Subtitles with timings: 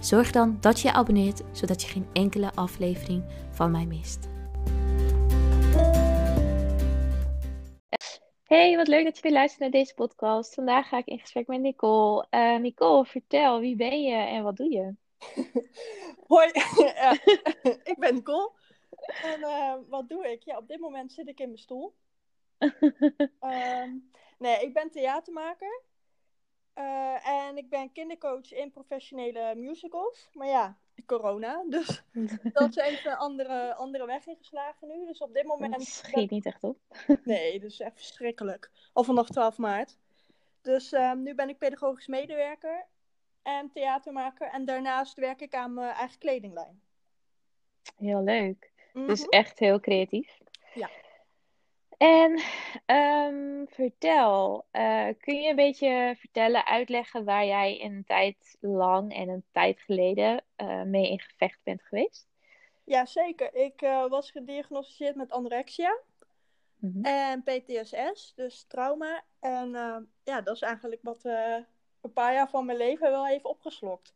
[0.00, 4.28] zorg dan dat je je abonneert zodat je geen enkele aflevering van mij mist.
[8.42, 10.54] Hey, wat leuk dat je weer luistert naar deze podcast.
[10.54, 12.26] Vandaag ga ik in gesprek met Nicole.
[12.30, 14.94] Uh, Nicole, vertel, wie ben je en wat doe je?
[16.28, 16.48] Hoi,
[17.92, 18.52] ik ben Nicole.
[19.22, 20.42] En uh, wat doe ik?
[20.42, 21.94] Ja, op dit moment zit ik in mijn stoel.
[23.40, 25.82] um, nee, ik ben theatermaker.
[26.78, 30.28] Uh, en ik ben kindercoach in professionele musicals.
[30.32, 30.76] Maar ja,
[31.06, 31.64] corona.
[31.68, 32.02] Dus
[32.52, 35.06] dat is even een andere, andere weg ingeslagen nu.
[35.06, 35.72] Dus op dit moment.
[35.72, 36.78] Dat schiet niet echt op.
[37.24, 38.70] Nee, dus echt verschrikkelijk.
[38.92, 39.98] Al vanaf 12 maart.
[40.62, 42.86] Dus um, nu ben ik pedagogisch medewerker
[43.42, 44.50] en theatermaker.
[44.50, 46.80] En daarnaast werk ik aan mijn eigen kledinglijn.
[47.96, 48.72] Heel leuk.
[48.92, 49.06] Mm -hmm.
[49.06, 50.38] Dus echt heel creatief.
[50.74, 50.90] Ja.
[51.98, 52.40] En
[52.96, 59.28] um, vertel, uh, kun je een beetje vertellen, uitleggen waar jij een tijd lang en
[59.28, 62.28] een tijd geleden uh, mee in gevecht bent geweest?
[62.84, 63.54] Ja, zeker.
[63.54, 65.98] Ik uh, was gediagnosticeerd met anorexia
[66.76, 67.04] mm -hmm.
[67.04, 69.22] en PTSS, dus trauma.
[69.40, 69.70] En
[70.24, 71.24] ja, dat is eigenlijk wat
[72.00, 74.14] een paar jaar van mijn leven wel heeft opgeslokt.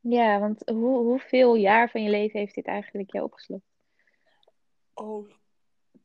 [0.00, 3.66] Ja, want hoe, hoeveel jaar van je leven heeft dit eigenlijk jou opgeslokt?
[4.94, 5.30] Oh,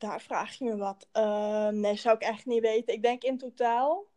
[0.03, 1.09] daar vraag je me wat.
[1.13, 2.93] Uh, nee, zou ik echt niet weten.
[2.93, 4.07] Ik denk in totaal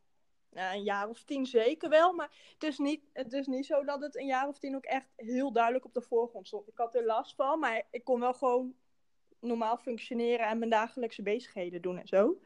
[0.51, 2.13] nou, een jaar of tien zeker wel.
[2.13, 4.85] Maar het is, niet, het is niet zo dat het een jaar of tien ook
[4.85, 6.69] echt heel duidelijk op de voorgrond stond.
[6.69, 8.75] Ik had er last van, maar ik kon wel gewoon
[9.41, 12.41] normaal functioneren en mijn dagelijkse bezigheden doen en zo.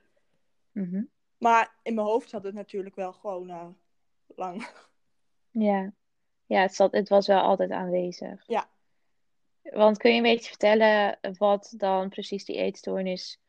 [0.72, 1.10] Mm -hmm.
[1.38, 3.68] Maar in mijn hoofd zat het natuurlijk wel gewoon uh,
[4.26, 4.68] lang.
[5.50, 5.92] Ja,
[6.46, 8.42] ja het, zat, het was wel altijd aanwezig.
[8.46, 8.70] Ja.
[9.62, 13.40] Want kun je een beetje vertellen wat dan precies die eetstoornis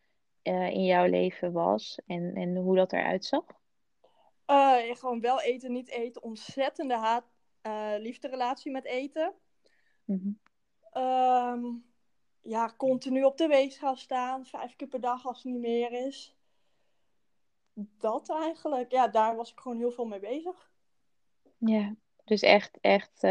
[0.43, 3.43] uh, in jouw leven was en, en hoe dat eruit zag?
[4.47, 6.23] Uh, gewoon wel eten, niet eten.
[6.23, 7.25] Ontzettende haat,
[7.67, 9.33] uh, liefderelatie met eten.
[10.05, 10.39] Mm
[10.93, 11.03] -hmm.
[11.03, 11.85] um,
[12.41, 16.35] ja, continu op de weegschaal staan, vijf keer per dag als het niet meer is.
[17.73, 18.91] Dat eigenlijk.
[18.91, 20.71] Ja, daar was ik gewoon heel veel mee bezig.
[21.57, 23.21] Ja, dus echt, echt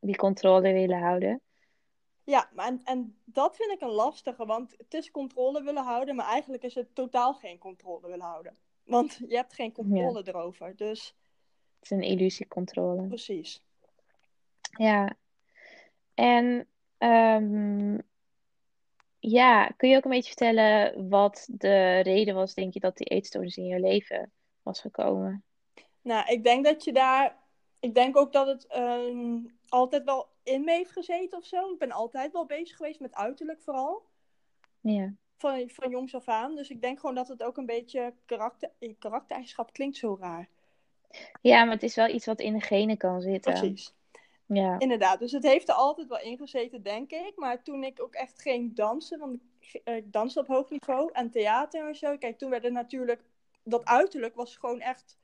[0.00, 1.40] die controle willen houden.
[2.30, 6.16] Ja, maar en, en dat vind ik een lastige, want het is controle willen houden,
[6.16, 8.56] maar eigenlijk is het totaal geen controle willen houden.
[8.84, 10.32] Want je hebt geen controle ja.
[10.32, 11.14] erover, dus...
[11.74, 13.06] Het is een illusiecontrole.
[13.06, 13.62] Precies.
[14.78, 15.16] Ja.
[16.14, 16.68] En
[16.98, 18.02] um,
[19.18, 23.06] ja, kun je ook een beetje vertellen wat de reden was, denk je, dat die
[23.06, 25.44] eetstoornis in je leven was gekomen?
[26.02, 27.38] Nou, ik denk dat je daar...
[27.80, 31.72] Ik denk ook dat het um, altijd wel in me heeft gezeten of zo.
[31.72, 34.02] Ik ben altijd wel bezig geweest met uiterlijk vooral.
[34.80, 35.14] Ja.
[35.36, 36.54] Van, van jongs af aan.
[36.54, 40.48] Dus ik denk gewoon dat het ook een beetje karakter, karaktereigenschap klinkt zo raar.
[41.40, 43.52] Ja, maar het is wel iets wat in de genen kan zitten.
[43.52, 43.94] Precies.
[44.46, 44.78] Ja.
[44.78, 45.18] Inderdaad.
[45.18, 47.32] Dus het heeft er altijd wel in gezeten, denk ik.
[47.36, 51.30] Maar toen ik ook echt ging dansen, want ik, ik danste op hoog niveau en
[51.30, 52.18] theater en zo.
[52.18, 53.22] Kijk, toen werd het natuurlijk...
[53.64, 55.18] Dat uiterlijk was gewoon echt...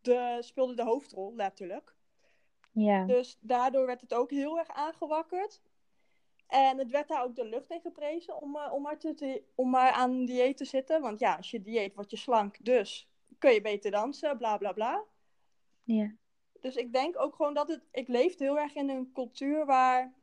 [0.00, 1.93] De, speelde de hoofdrol, letterlijk.
[2.74, 3.04] Ja.
[3.04, 5.62] Dus daardoor werd het ook heel erg aangewakkerd.
[6.46, 9.70] En het werd daar ook de lucht in geprezen om, uh, om, maar te, om
[9.70, 11.00] maar aan dieet te zitten.
[11.00, 13.08] Want ja, als je dieet word je slank, dus
[13.38, 15.04] kun je beter dansen, bla bla bla.
[15.82, 16.14] Ja.
[16.60, 17.82] Dus ik denk ook gewoon dat het...
[17.90, 20.14] Ik leefde heel erg in een cultuur waar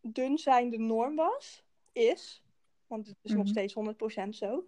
[0.00, 1.64] dun zijn de norm was.
[1.92, 2.42] Is.
[2.86, 3.44] Want het is mm -hmm.
[3.44, 4.66] nog steeds 100% zo.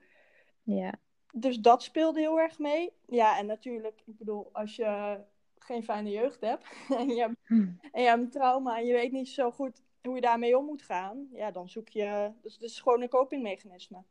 [0.62, 0.94] Ja.
[1.32, 2.92] Dus dat speelde heel erg mee.
[3.06, 5.21] Ja, en natuurlijk, ik bedoel, als je
[5.66, 6.65] geen fijne jeugd hebt
[6.98, 7.78] en je hebt, Hmm.
[7.92, 10.65] en je hebt een trauma en je weet niet zo goed hoe je daarmee om
[10.65, 12.30] moet gaan, ja, dan zoek je.
[12.42, 14.03] Dus het is gewoon een copingmechanisme.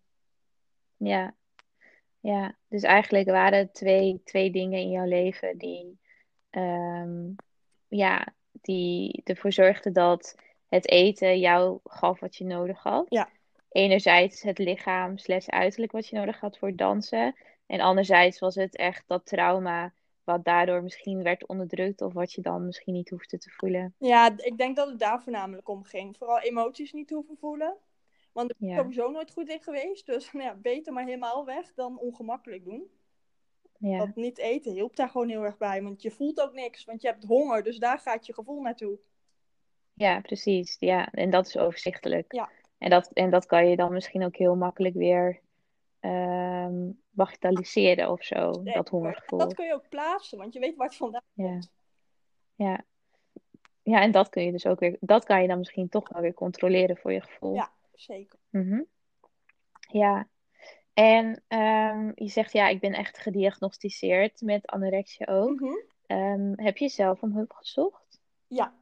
[0.97, 1.35] Ja.
[2.19, 5.99] Ja, dus eigenlijk waren het twee, twee dingen in jouw leven die,
[6.51, 7.35] um,
[7.87, 10.35] ja, die ervoor zorgden dat
[10.67, 13.05] het eten jou gaf wat je nodig had.
[13.09, 13.29] Ja.
[13.69, 17.35] Enerzijds het lichaam slash uiterlijk wat je nodig had voor dansen.
[17.65, 19.93] En anderzijds was het echt dat trauma
[20.25, 23.93] wat daardoor misschien werd onderdrukt of wat je dan misschien niet hoefde te voelen.
[23.97, 26.17] Ja, ik denk dat het daar voornamelijk om ging.
[26.17, 27.75] Vooral emoties niet hoeven voelen.
[28.31, 28.75] Want ik ben Ja.
[28.75, 30.05] sowieso nooit goed in geweest.
[30.05, 32.89] Dus nou ja, beter maar helemaal weg dan ongemakkelijk doen.
[33.77, 35.83] Ja, Dat niet eten hielp daar gewoon heel erg bij.
[35.83, 36.85] Want je voelt ook niks.
[36.85, 38.99] Want je hebt honger, dus daar gaat je gevoel naartoe.
[39.93, 40.75] Ja, precies.
[40.79, 42.33] Ja, en dat is overzichtelijk.
[42.33, 42.49] Ja.
[42.77, 45.41] En dat, en dat kan je dan misschien ook heel makkelijk weer
[46.05, 49.39] ehm bagatelliseren of zo, dat hongergevoel.
[49.39, 51.43] Dat kun je ook plaatsen, want je weet waar het vandaan Ja.
[51.51, 51.71] komt.
[52.55, 52.85] Ja.
[53.83, 56.21] Ja, en dat kun je dus ook weer, dat kan je dan misschien toch wel
[56.21, 57.53] weer controleren voor je gevoel.
[57.53, 58.39] Ja, zeker.
[58.49, 58.81] Mhm.
[59.79, 60.27] Ja.
[60.93, 65.59] En ehm, je zegt ja, ik ben echt gediagnosticeerd met anorexia ook.
[65.59, 65.73] Mhm.
[66.05, 68.21] Ehm, heb je zelf om hulp gezocht?
[68.47, 68.73] Ja.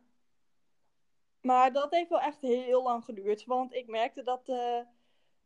[1.41, 3.45] Maar dat heeft wel echt heel lang geduurd.
[3.45, 4.79] Want ik merkte dat eh,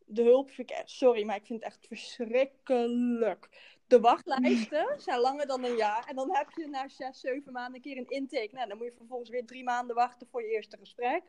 [0.09, 0.49] de hulp...
[0.51, 3.49] vind ik echt- Sorry, maar ik vind het echt verschrikkelijk.
[3.87, 6.05] De wachtlijsten zijn langer dan een jaar.
[6.07, 8.49] En dan heb je na zes, zeven maanden een keer een intake.
[8.51, 11.23] Nou, dan moet je vervolgens weer drie maanden wachten voor je eerste gesprek.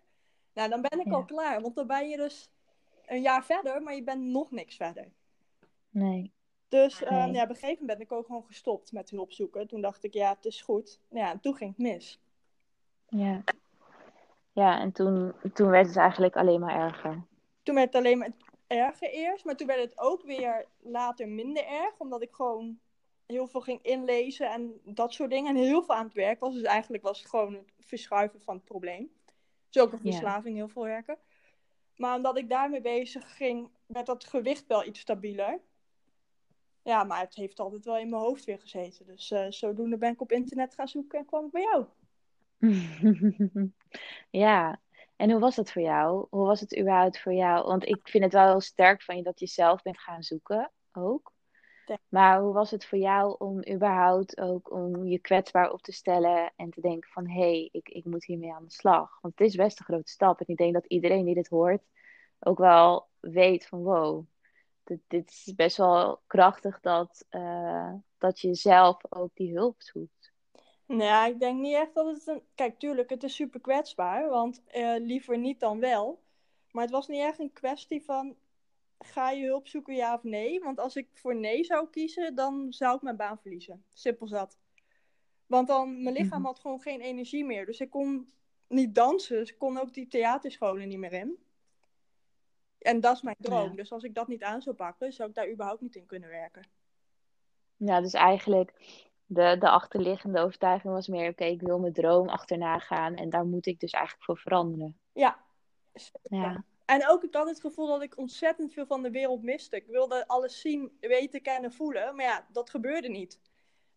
[0.55, 1.13] Nou, dan ben ik Ja.
[1.13, 1.61] al klaar.
[1.61, 2.51] Want dan ben je dus
[3.07, 5.09] een jaar verder, maar je bent nog niks verder.
[5.91, 6.33] Nee.
[6.69, 7.33] Dus eh, Nee.
[7.33, 9.67] ja, op een gegeven moment ben ik ook gewoon gestopt met hulp zoeken.
[9.69, 11.01] Toen dacht ik, ja, het is goed.
[11.09, 12.21] Nou Ja, en toen ging het mis.
[13.09, 13.43] Ja.
[14.53, 17.23] Ja, en toen, toen werd het eigenlijk alleen maar erger.
[17.63, 18.31] Toen werd het alleen maar
[18.69, 22.79] erger eerst, maar toen werd het ook weer later minder erg, omdat ik gewoon
[23.27, 25.57] heel veel ging inlezen en dat soort dingen.
[25.57, 28.55] En heel veel aan het werk was, dus eigenlijk was het gewoon het verschuiven van
[28.55, 29.11] het probleem.
[29.71, 30.11] Dus ook een Ja.
[30.11, 31.19] verslaving, heel veel werken.
[31.97, 35.61] Maar omdat ik daarmee bezig ging, werd dat gewicht wel iets stabieler.
[36.83, 39.07] Ja, maar het heeft altijd wel in mijn hoofd weer gezeten.
[39.07, 41.87] Dus eh, zodoende ben ik op internet gaan zoeken en kwam ik bij jou.
[44.31, 44.81] Ja,
[45.19, 46.27] en hoe was het voor jou?
[46.31, 47.67] Hoe was het überhaupt voor jou?
[47.67, 50.73] Want ik vind het wel heel sterk van je dat je zelf bent gaan zoeken
[50.93, 51.33] ook.
[52.09, 56.53] Maar hoe was het voor jou om überhaupt ook om je kwetsbaar op te stellen
[56.57, 59.19] en te denken van hé, hey, ik, ik moet hiermee aan de slag?
[59.21, 60.41] Want het is best een grote stap.
[60.41, 61.83] En ik denk dat iedereen die dit hoort
[62.39, 64.27] ook wel weet van wow,
[64.85, 70.18] dit, dit is best wel krachtig dat, eh, dat je zelf ook die hulp zoekt.
[70.89, 72.43] Nou, ik denk niet echt dat het een...
[72.55, 76.23] Kijk, tuurlijk, het is super kwetsbaar, want eh, liever niet dan wel.
[76.71, 78.37] Maar het was niet echt een kwestie van,
[78.99, 80.61] ga je hulp zoeken, ja of nee?
[80.61, 83.85] Want als ik voor nee zou kiezen, dan zou ik mijn baan verliezen.
[83.93, 84.59] Simpel zat.
[85.47, 86.47] Want dan, mijn lichaam Mhm.
[86.47, 87.67] had gewoon geen energie meer.
[87.67, 88.33] Dus ik kon
[88.69, 91.39] niet dansen, dus ik kon ook die theaterscholen niet meer in.
[92.79, 93.69] En dat is mijn droom.
[93.69, 93.77] Ja.
[93.77, 96.29] Dus als ik dat niet aan zou pakken, zou ik daar überhaupt niet in kunnen
[96.29, 96.67] werken.
[97.77, 98.73] Ja, dus eigenlijk
[99.29, 103.45] de, de achterliggende overtuiging was meer, oké, ik wil mijn droom achterna gaan en daar
[103.45, 104.99] moet ik dus eigenlijk voor veranderen.
[105.13, 105.39] Ja.
[106.23, 109.77] Ja, En ook ik had het gevoel dat ik ontzettend veel van de wereld miste.
[109.77, 112.17] Ik wilde alles zien, weten, kennen, voelen.
[112.17, 113.41] Maar ja, dat gebeurde niet.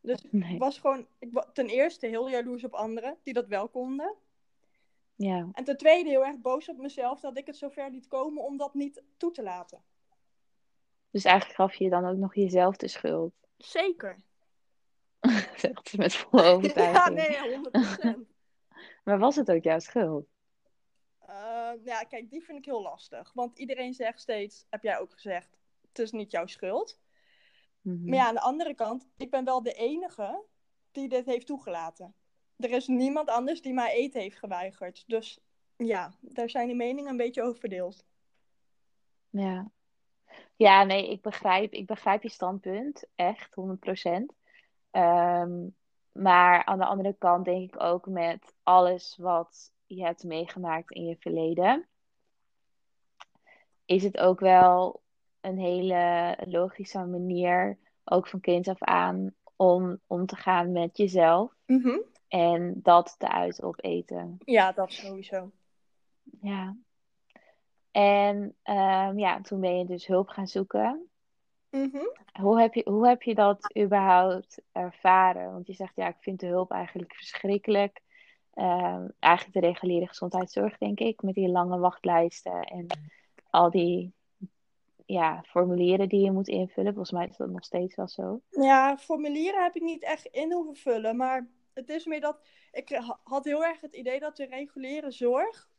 [0.01, 4.15] Dus ik was gewoon ik ten eerste heel jaloers op anderen die dat wel konden.
[5.15, 8.43] Ja, En ten tweede heel erg boos op mezelf dat ik het zover liet komen
[8.43, 9.83] om dat niet toe te laten.
[11.09, 13.33] dus eigenlijk gaf je dan ook nog jezelf de schuld.
[13.57, 14.17] Zeker.
[15.97, 17.15] Met volle Ja, overtuiging.
[17.15, 18.17] nee, 100%.
[19.03, 20.27] Maar was het ook jouw schuld?
[21.19, 23.31] Eh, ja, kijk, die vind ik heel lastig.
[23.33, 26.99] Want iedereen zegt steeds, heb jij ook gezegd, het is niet jouw schuld.
[27.81, 28.05] Mhm.
[28.09, 30.43] Maar ja, aan de andere kant, ik ben wel de enige
[30.91, 32.15] die dit heeft toegelaten.
[32.57, 35.03] Er is niemand anders die mij eten heeft geweigerd.
[35.07, 35.39] Dus
[35.77, 38.05] ja, daar zijn de meningen een beetje over verdeeld.
[39.29, 39.71] Ja.
[40.55, 44.33] Ja, nee, ik begrijp, ik begrijp je standpunt, echt, 100%.
[44.91, 45.67] Ehm,
[46.11, 51.05] maar aan de andere kant denk ik ook met alles wat je hebt meegemaakt in
[51.05, 51.87] je verleden,
[53.85, 55.01] is het ook wel
[55.41, 61.53] een hele logische manier, ook van kind af aan, om om te gaan met jezelf
[62.27, 64.37] en dat te uiten op eten.
[64.45, 65.51] Ja, dat sowieso.
[66.41, 66.75] Ja.
[67.91, 71.10] En ehm, ja, toen ben je dus hulp gaan zoeken.
[71.71, 72.05] Mhm.
[72.41, 75.51] Hoe heb je, hoe heb je dat überhaupt ervaren?
[75.51, 78.01] Want je zegt, ja, ik vind de hulp eigenlijk verschrikkelijk.
[78.53, 82.87] Ehm, eigenlijk de reguliere gezondheidszorg, denk ik, met die lange wachtlijsten en
[83.49, 84.13] al die
[85.05, 86.93] ja, formulieren die je moet invullen.
[86.93, 88.41] Volgens mij is dat nog steeds wel zo.
[88.49, 91.15] Ja, formulieren heb ik niet echt in hoeven vullen.
[91.15, 92.39] Maar het is meer dat.
[92.71, 95.69] Ik ha- had heel erg het idee dat de reguliere zorg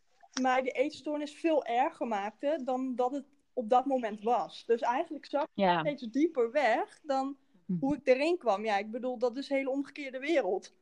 [0.41, 4.65] mij de eetstoornis veel erger maakte dan dat het op dat moment was.
[4.67, 5.81] Dus eigenlijk zag ik Ja.
[5.81, 7.37] steeds dieper weg dan
[7.81, 8.65] hoe ik erin kwam.
[8.65, 10.75] Ja, ik bedoel, dat is een hele omgekeerde wereld.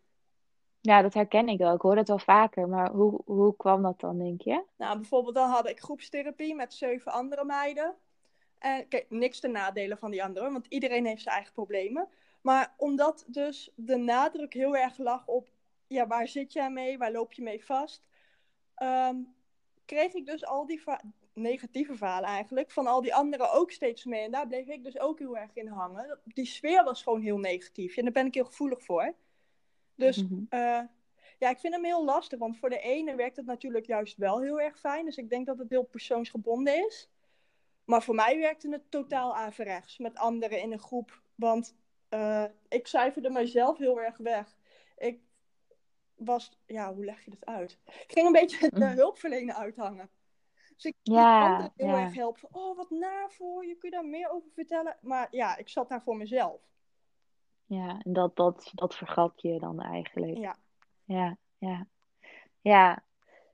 [0.80, 1.74] Ja, dat herken ik wel.
[1.74, 2.68] Ik hoor het wel vaker.
[2.68, 4.64] Maar hoe, hoe kwam dat dan, denk je?
[4.76, 7.94] Nou, bijvoorbeeld dan had ik groepstherapie met zeven andere meiden.
[8.58, 12.08] En kijk, niks te nadelen van die anderen, want iedereen heeft zijn eigen problemen.
[12.40, 15.48] Maar omdat dus de nadruk heel erg lag op,
[15.86, 16.98] ja, waar zit jij mee?
[16.98, 18.04] Waar loop je mee vast?
[18.74, 19.16] Ehm,
[19.84, 20.82] kreeg ik dus al die
[21.40, 24.25] negatieve verhalen eigenlijk, van al die anderen ook steeds mee.
[24.25, 26.18] En daar bleef ik dus ook heel erg in hangen.
[26.25, 27.97] Die sfeer was gewoon heel negatief.
[27.97, 29.14] En daar ben ik heel gevoelig voor.
[29.94, 30.42] Dus Mhm.
[30.49, 30.80] eh,
[31.38, 34.40] Ja, ik vind hem heel lastig, want voor de ene werkt het natuurlijk juist wel
[34.40, 35.04] heel erg fijn.
[35.04, 37.09] Dus ik denk dat het heel persoonsgebonden is.
[37.85, 41.23] Maar voor mij werkte het totaal averechts met anderen in een groep.
[41.35, 41.76] Want
[42.11, 44.56] uh, ik cijferde mezelf heel erg weg.
[44.99, 45.20] Ik
[46.14, 47.78] was, ja, hoe leg je dat uit?
[47.85, 48.92] Ik ging een beetje de mm.
[48.92, 50.11] hulpverlener uithangen.
[50.80, 52.49] Dus ik ja, anderen heel erg helpen.
[52.52, 54.96] Oh, wat naar voor je, kun je daar meer over vertellen?
[55.00, 56.60] Maar ja, ik zat daar voor mezelf.
[57.66, 60.37] Ja, en dat, dat, dat vergat je dan eigenlijk.
[60.38, 60.56] Ja.
[61.04, 61.87] Ja, ja.
[62.60, 63.04] Ja,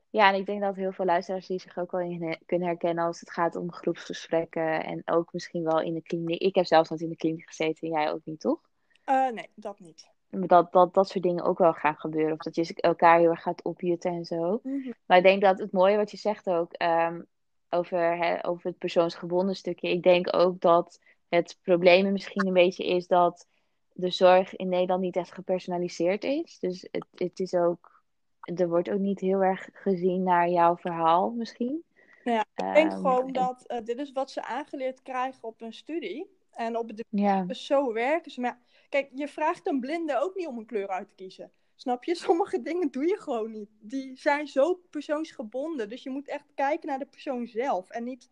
[0.09, 3.05] ja, en ik denk dat heel veel luisteraars die zich ook wel in kunnen herkennen
[3.05, 6.41] als het gaat om groepsgesprekken en ook misschien wel in de kliniek.
[6.41, 8.69] Ik heb zelfs nooit in de kliniek gezeten en jij ook niet, toch?
[9.05, 10.15] Uh, nee, dat niet.
[10.29, 12.33] Dat, dat dat soort dingen ook wel gaan gebeuren.
[12.33, 14.59] Of dat je elkaar heel erg gaat opjutten en zo.
[14.63, 14.91] Mhm.
[15.05, 17.27] Maar ik denk dat het mooie wat je zegt ook um,
[17.69, 19.89] over, hè, over het persoonsgebonden stukje.
[19.89, 23.47] Ik denk ook dat het probleem misschien een beetje is dat
[23.93, 26.59] de zorg in Nederland niet echt gepersonaliseerd is.
[26.59, 28.03] Dus het, het is ook,
[28.39, 31.83] er wordt ook niet heel erg gezien naar jouw verhaal misschien.
[32.23, 35.73] Ja, ik denk ehm, gewoon dat uh, dit is wat ze aangeleerd krijgen op een
[35.73, 36.35] studie.
[36.51, 37.43] En op het ja.
[37.43, 38.41] dus zo werken ze.
[38.41, 41.51] Maar kijk, je vraagt een blinde ook niet om een kleur uit te kiezen.
[41.75, 42.15] Snap je?
[42.25, 43.69] Sommige dingen doe je gewoon niet.
[43.79, 45.89] Die zijn zo persoonsgebonden.
[45.89, 47.89] Dus je moet echt kijken naar de persoon zelf.
[47.89, 48.29] En niet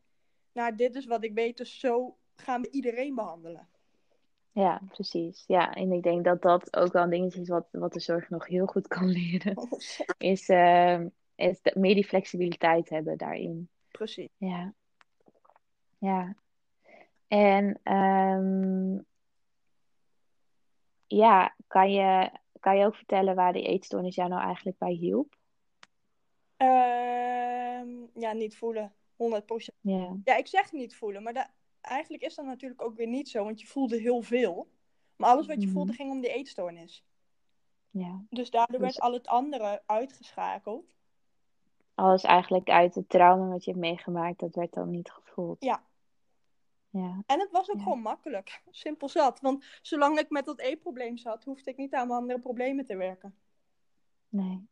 [0.51, 3.67] naar dit is wat ik weet, dus zo gaan we iedereen behandelen.
[4.51, 5.43] Ja, precies.
[5.47, 8.29] Ja, en ik denk dat dat ook wel een dingetje is wat, wat de zorg
[8.29, 9.57] nog heel goed kan leren.
[9.57, 9.71] Oh,
[10.17, 10.99] is, uh,
[11.35, 13.69] is meer die flexibiliteit hebben daarin.
[13.91, 14.29] Precies.
[14.37, 14.73] Ja.
[15.97, 16.35] Ja.
[17.27, 19.05] En um,
[21.07, 25.35] ja, kan je, kan je ook vertellen waar die eetstoornis jou nou eigenlijk bij hielp?
[26.57, 26.67] Uh,
[28.13, 28.93] ja, niet voelen.
[29.13, 29.15] 100%.
[29.81, 30.17] Ja.
[30.23, 31.49] ja, ik zeg niet voelen, maar dat,
[31.81, 34.67] eigenlijk is dat natuurlijk ook weer niet zo, want je voelde heel veel.
[35.15, 36.01] Maar alles wat je voelde mhm.
[36.01, 37.05] ging om die eetstoornis.
[37.89, 38.25] Ja.
[38.29, 40.95] Dus daardoor werd dus- al het andere uitgeschakeld.
[41.93, 45.63] Alles eigenlijk uit het trauma wat je hebt meegemaakt, dat werd dan niet gevoeld.
[45.63, 45.83] Ja.
[46.97, 47.23] Ja.
[47.25, 48.61] En het was ook gewoon makkelijk.
[48.69, 49.39] Simpel zat.
[49.39, 52.95] Want zolang ik met dat eetprobleem zat, hoefde ik niet aan mijn andere problemen te
[52.95, 53.35] werken.
[54.29, 54.67] Nee.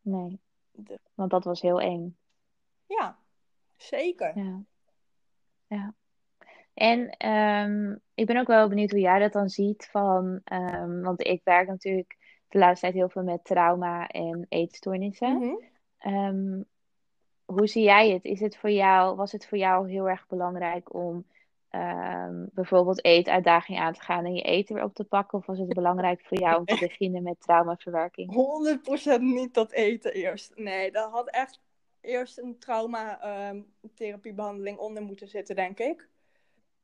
[0.00, 0.40] Nee.
[1.14, 2.16] Want dat was heel eng.
[2.86, 3.18] Ja,
[3.76, 4.38] zeker.
[4.38, 4.62] Ja.
[5.66, 5.94] Ja.
[6.74, 11.26] En um, ik ben ook wel benieuwd hoe jij dat dan ziet van, um, want
[11.26, 12.16] ik werk natuurlijk
[12.48, 15.38] de laatste tijd heel veel met trauma en eetstoornissen.
[15.38, 15.66] Mm
[16.06, 16.64] um,
[17.52, 18.24] hoe zie jij het?
[18.24, 21.26] Is het voor jou, was het voor jou heel erg belangrijk om
[22.52, 25.38] bijvoorbeeld eetuitdaging aan te gaan en je eten weer op te pakken?
[25.38, 28.32] Of was het belangrijk voor jou om te beginnen met traumaverwerking?
[29.18, 30.52] 100% niet dat eten eerst.
[30.56, 31.60] Nee, dat had echt
[32.00, 36.08] eerst een traumatherapiebehandeling onder moeten zitten, denk ik.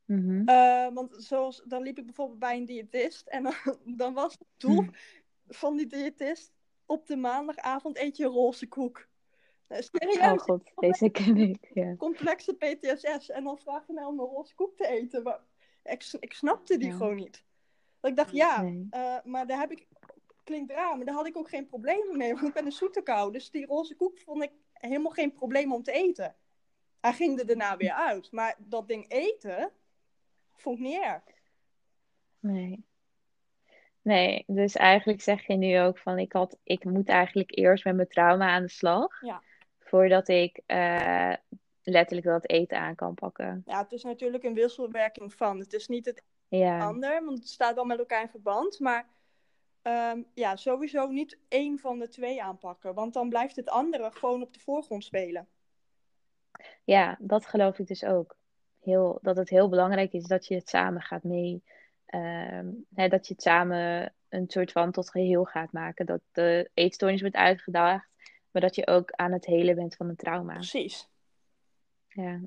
[0.05, 0.45] Mm
[0.93, 3.27] want zoals, dan liep ik bijvoorbeeld bij een diëtist.
[3.27, 3.53] En dan,
[4.01, 4.91] dan was het doel mhm.
[5.47, 6.53] van die diëtist...
[6.85, 9.07] op de maandagavond eet je roze koek.
[9.67, 11.69] Nou, serieus, oh god, deze ken ik.
[11.73, 11.95] Ja.
[11.95, 13.29] Complexe PTSS.
[13.29, 15.23] En dan vraag je mij om een roze koek te eten.
[15.23, 15.39] Maar
[15.83, 17.43] ik, ik snapte die gewoon niet.
[17.99, 19.87] Dat ik dacht, ja, uh, maar daar heb ik...
[20.43, 22.33] Klinkt raar, maar daar had ik ook geen problemen mee.
[22.33, 23.31] Want ik ben een zoete kou.
[23.31, 26.35] Dus die roze koek vond ik helemaal geen probleem om te eten.
[26.99, 28.31] Hij ging er daarna weer uit.
[28.31, 29.71] Maar dat ding eten
[30.55, 31.23] vond ik niet erg.
[32.39, 32.85] Nee.
[34.01, 37.95] Nee, dus eigenlijk zeg je nu ook van ik, had, ik moet eigenlijk eerst met
[37.95, 39.21] mijn trauma aan de slag.
[39.21, 39.41] Ja.
[39.85, 41.33] Voordat ik uh,
[41.83, 43.63] letterlijk dat eten aan kan pakken.
[43.65, 45.59] Ja, het is natuurlijk een wisselwerking van.
[45.59, 46.79] Het is niet het ja.
[46.79, 48.79] ander, want het staat wel met elkaar in verband.
[48.79, 49.07] Maar
[49.81, 52.93] ehm, ja, sowieso niet één van de twee aanpakken.
[52.93, 55.47] Want dan blijft het andere gewoon op de voorgrond spelen.
[56.83, 58.35] Ja, dat geloof ik dus ook
[58.79, 61.63] heel, dat het heel belangrijk is dat je het samen gaat mee.
[62.05, 66.05] Ehm, hè, dat je het samen een soort van tot geheel gaat maken.
[66.05, 68.09] Dat de eetstoornis wordt uitgedaagd,
[68.55, 70.53] maar dat je ook aan het helen bent van een trauma.
[70.53, 71.09] Precies.
[72.07, 72.41] Ja.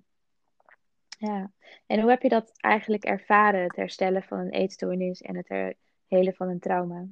[1.18, 1.52] Ja.
[1.86, 6.34] En hoe heb je dat eigenlijk ervaren, het herstellen van een eetstoornis en het helen
[6.34, 7.06] van een trauma?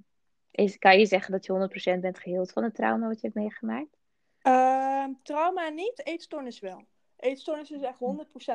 [0.50, 3.38] Is, kan je zeggen dat je 100% bent geheeld van het trauma wat je hebt
[3.38, 3.96] meegemaakt?
[4.42, 6.84] Uh, trauma niet, eetstoornis wel.
[7.16, 7.98] Eetstoornis is echt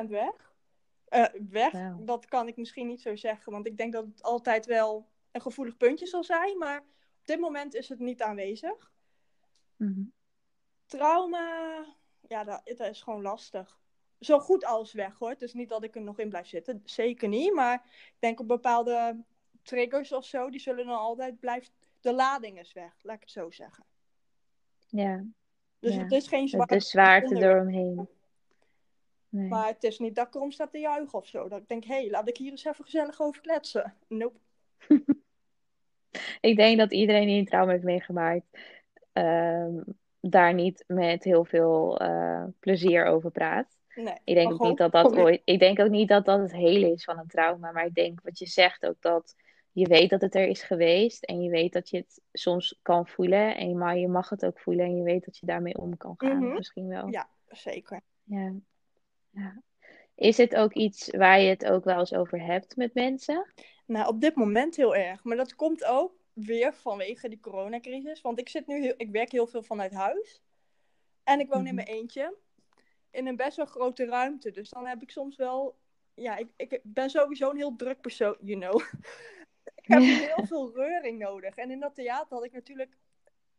[0.04, 0.54] 100% weg.
[1.10, 4.66] Uh, weg, dat kan ik misschien niet zo zeggen, want ik denk dat het altijd
[4.66, 8.90] wel een gevoelig puntje zal zijn, maar op dit moment is het niet aanwezig.
[9.76, 10.02] Mhm.
[10.98, 11.84] Trauma,
[12.28, 13.80] ja, dat, dat, is gewoon lastig.
[14.20, 15.30] Zo goed als weg hoor.
[15.30, 18.40] Het is niet dat ik er nog in blijf zitten, zeker niet, maar ik denk
[18.40, 19.24] op bepaalde
[19.62, 21.72] triggers of zo, die zullen dan altijd blijven.
[22.00, 23.84] De lading is weg, laat ik het zo zeggen.
[24.88, 25.24] Ja.
[25.78, 26.74] Dus het is geen zwaarte.
[26.74, 28.08] De zwaarte eromheen.
[29.28, 29.48] Nee.
[29.48, 31.48] Maar het is niet dat ik erom sta te juichen of zo.
[31.48, 33.94] Dat ik denk, hé, hey, laat ik hier eens even gezellig over kletsen.
[34.08, 34.38] Nope.
[36.40, 38.46] ik denk dat iedereen die een trauma heeft meegemaakt,
[39.12, 39.80] ehm,
[40.24, 43.76] daar niet met heel veel eh, plezier over praat.
[43.94, 45.42] Nee, Ik denk ook niet dat dat ooit.
[45.44, 47.72] Ik denk ook niet dat dat het hele is van een trauma.
[47.72, 49.34] Maar ik denk wat je zegt ook dat
[49.72, 51.24] je weet dat het er is geweest.
[51.24, 53.56] En je weet dat je het soms kan voelen.
[53.56, 54.84] En maar je mag het ook voelen.
[54.84, 56.44] En je weet dat je daarmee om kan gaan.
[56.44, 56.54] Mhm.
[56.54, 57.08] Misschien wel.
[57.08, 58.00] Ja, zeker.
[58.22, 58.52] Ja.
[59.30, 59.62] Ja.
[60.14, 63.52] Is het ook iets waar je het ook wel eens over hebt met mensen?
[63.86, 65.24] Nou, op dit moment heel erg.
[65.24, 68.20] Maar dat komt ook weer vanwege die coronacrisis.
[68.20, 70.42] Want ik zit nu heel, ik werk heel veel vanuit huis.
[71.22, 71.74] En ik woon in Mhm.
[71.74, 72.36] mijn eentje.
[73.10, 74.50] In een best wel grote ruimte.
[74.50, 75.78] Dus dan heb ik soms wel.
[76.14, 78.80] Ja, ik, ik ben sowieso een heel druk persoon, you know.
[79.82, 81.54] ik heb heel veel reuring nodig.
[81.54, 82.96] En in dat theater had ik natuurlijk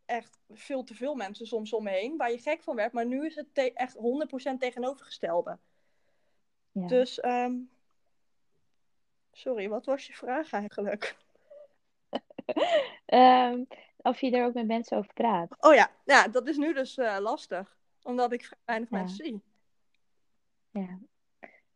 [0.05, 2.17] echt veel te veel mensen soms om me heen.
[2.17, 2.93] Waar je gek van werd.
[2.93, 5.59] Maar nu is het echt 100% tegenovergestelde.
[6.71, 6.87] Ja.
[6.87, 7.55] Dus, ehm,
[9.31, 11.15] sorry, wat was je vraag eigenlijk?
[13.05, 13.63] Ehm,
[13.97, 15.55] of je er ook met mensen over praat.
[15.59, 17.77] Oh ja, ja dat is nu dus eh, lastig.
[18.01, 18.97] Omdat ik weinig Ja.
[18.97, 19.41] mensen zie.
[20.71, 20.99] Ja.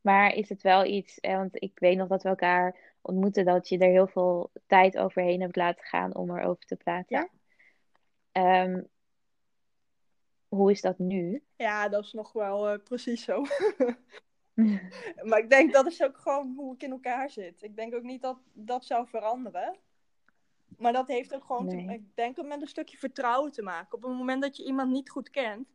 [0.02, 3.70] Maar is het wel iets, eh, want ik weet nog dat we elkaar ontmoeten, dat
[3.70, 7.18] je er heel veel tijd overheen hebt laten gaan om erover te praten.
[7.18, 7.30] Ja.
[8.32, 8.82] Ehm,
[10.48, 11.44] hoe is dat nu?
[11.56, 13.44] Ja, dat is nog wel eh, precies zo.
[15.30, 17.64] maar ik denk dat is ook gewoon hoe ik in elkaar zit.
[17.64, 19.78] Ik denk ook niet dat dat zou veranderen.
[20.78, 23.98] Maar dat heeft ook gewoon, te- ik denk met een stukje vertrouwen te maken.
[23.98, 25.68] Op het moment dat je iemand niet goed kent,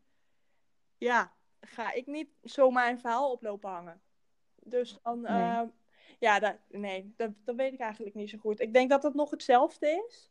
[0.99, 4.01] ja, ga ik niet zomaar een verhaal oplopen hangen.
[4.63, 5.33] Dus dan, Nee.
[5.43, 5.61] eh,
[6.19, 8.61] ja, dat, nee, dat, dat weet ik eigenlijk niet zo goed.
[8.61, 10.31] Ik denk dat het nog hetzelfde is,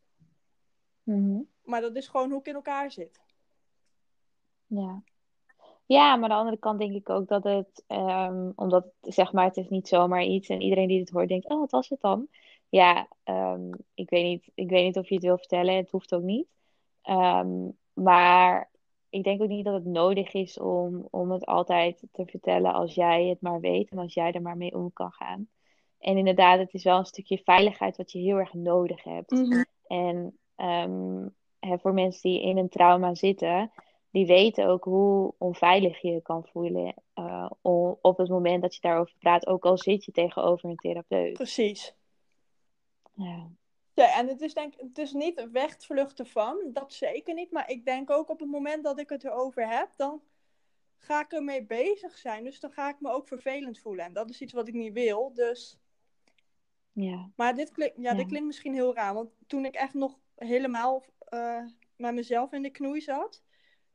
[1.03, 1.41] Mhm.
[1.63, 3.21] maar dat is gewoon hoe ik in elkaar zit.
[4.67, 5.01] Ja.
[5.85, 9.33] Ja, maar aan de andere kant denk ik ook dat het, ehm, omdat het, zeg
[9.33, 11.89] maar, het is niet zomaar iets en iedereen die het hoort denkt, oh, wat was
[11.89, 12.27] het dan?
[12.71, 16.13] Ja, ehm, ik weet niet, ik weet niet of je het wil vertellen, het hoeft
[16.13, 16.47] ook niet.
[17.01, 18.69] Ehm, maar
[19.09, 22.93] ik denk ook niet dat het nodig is om, om het altijd te vertellen als
[22.93, 25.47] jij het maar weet en als jij er maar mee om kan gaan.
[25.99, 29.31] En inderdaad, het is wel een stukje veiligheid wat je heel erg nodig hebt.
[29.87, 31.27] En ehm,
[31.59, 33.71] hè, voor mensen die in een trauma zitten,
[34.11, 37.51] die weten ook hoe onveilig je je kan voelen eh,
[38.01, 41.33] op het moment dat je daarover praat, ook al zit je tegenover een therapeut.
[41.33, 41.95] Precies.
[43.13, 43.49] Ja,
[43.93, 47.51] Ja, en het is denk het is niet wegvluchten van, dat zeker niet.
[47.51, 50.21] Maar ik denk ook op het moment dat ik het erover heb, dan
[50.97, 52.43] ga ik ermee bezig zijn.
[52.43, 54.05] Dus dan ga ik me ook vervelend voelen.
[54.05, 55.33] En dat is iets wat ik niet wil.
[55.33, 55.79] Dus...
[56.91, 58.17] ja, Maar dit, klink, ja, Ja.
[58.17, 59.13] dit klinkt misschien heel raar.
[59.13, 63.43] Want toen ik echt nog helemaal eh, met mezelf in de knoei zat,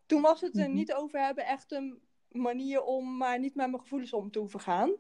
[0.07, 0.75] toen was het er Mhm.
[0.75, 4.61] niet over hebben echt een manier om maar niet met mijn gevoelens om te hoeven
[4.61, 4.93] gaan.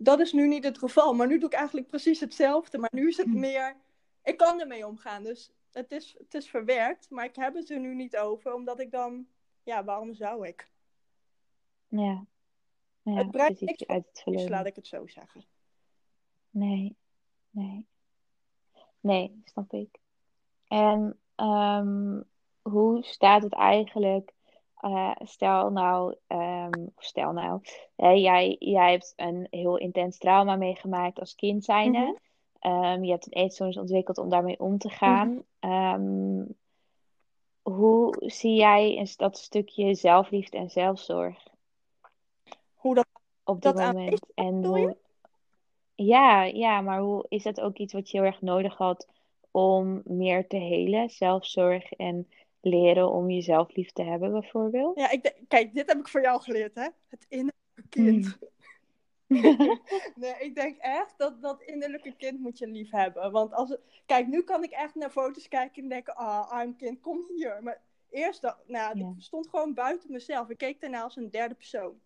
[0.00, 1.14] Dat is nu niet het geval.
[1.14, 2.78] Maar nu doe ik eigenlijk precies hetzelfde.
[2.78, 3.38] Maar nu is het Hm.
[3.38, 3.76] meer,
[4.22, 5.22] ik kan ermee omgaan.
[5.22, 8.54] Dus het is, het is verwerkt, maar ik heb het er nu niet over.
[8.54, 9.26] Omdat ik dan,
[9.62, 10.70] ja, waarom zou ik?
[11.88, 12.26] ja.
[13.02, 14.50] Ja, Het brengt niks uit het Dus verleden.
[14.50, 15.44] laat ik het zo zeggen.
[16.50, 16.96] Nee,
[17.50, 17.86] nee.
[19.00, 19.98] Nee, snap ik.
[20.68, 22.20] En ehm,
[22.62, 24.32] hoe staat het eigenlijk?
[24.80, 27.60] Eh, stel nou, ehm, stel nou,
[27.96, 31.98] hè, jij, jij hebt een heel intens trauma meegemaakt als kind zijnde.
[31.98, 32.12] Mhm.
[32.58, 35.42] Ehm, je hebt een eetstoornis ontwikkeld om daarmee om te gaan.
[35.58, 36.44] Ehm,
[37.62, 41.48] hoe zie jij dat stukje zelfliefde en zelfzorg
[42.74, 43.06] Hoe dat,
[43.44, 44.26] op dit Dat moment?
[44.34, 44.96] En hoe...
[45.94, 49.08] Ja, ja, maar hoe is dat ook iets wat je heel erg nodig had
[49.50, 51.10] om meer te helen?
[51.10, 52.28] Zelfzorg en
[52.68, 54.98] leren om jezelf lief te hebben, bijvoorbeeld?
[54.98, 56.88] ja, ik denk- kijk, dit heb ik voor jou geleerd, hè?
[57.08, 58.38] Het innerlijke kind.
[60.14, 63.32] Nee, ik denk echt dat dat innerlijke kind moet je lief hebben.
[63.32, 63.80] Want als het...
[64.06, 67.58] Kijk, nu kan ik echt naar foto's kijken en denken, ah, arm kind, kom hier.
[67.62, 69.12] Maar eerst, dat, nou, Ja.
[69.16, 70.48] ik stond gewoon buiten mezelf.
[70.48, 72.00] Ik keek daarna als een derde persoon.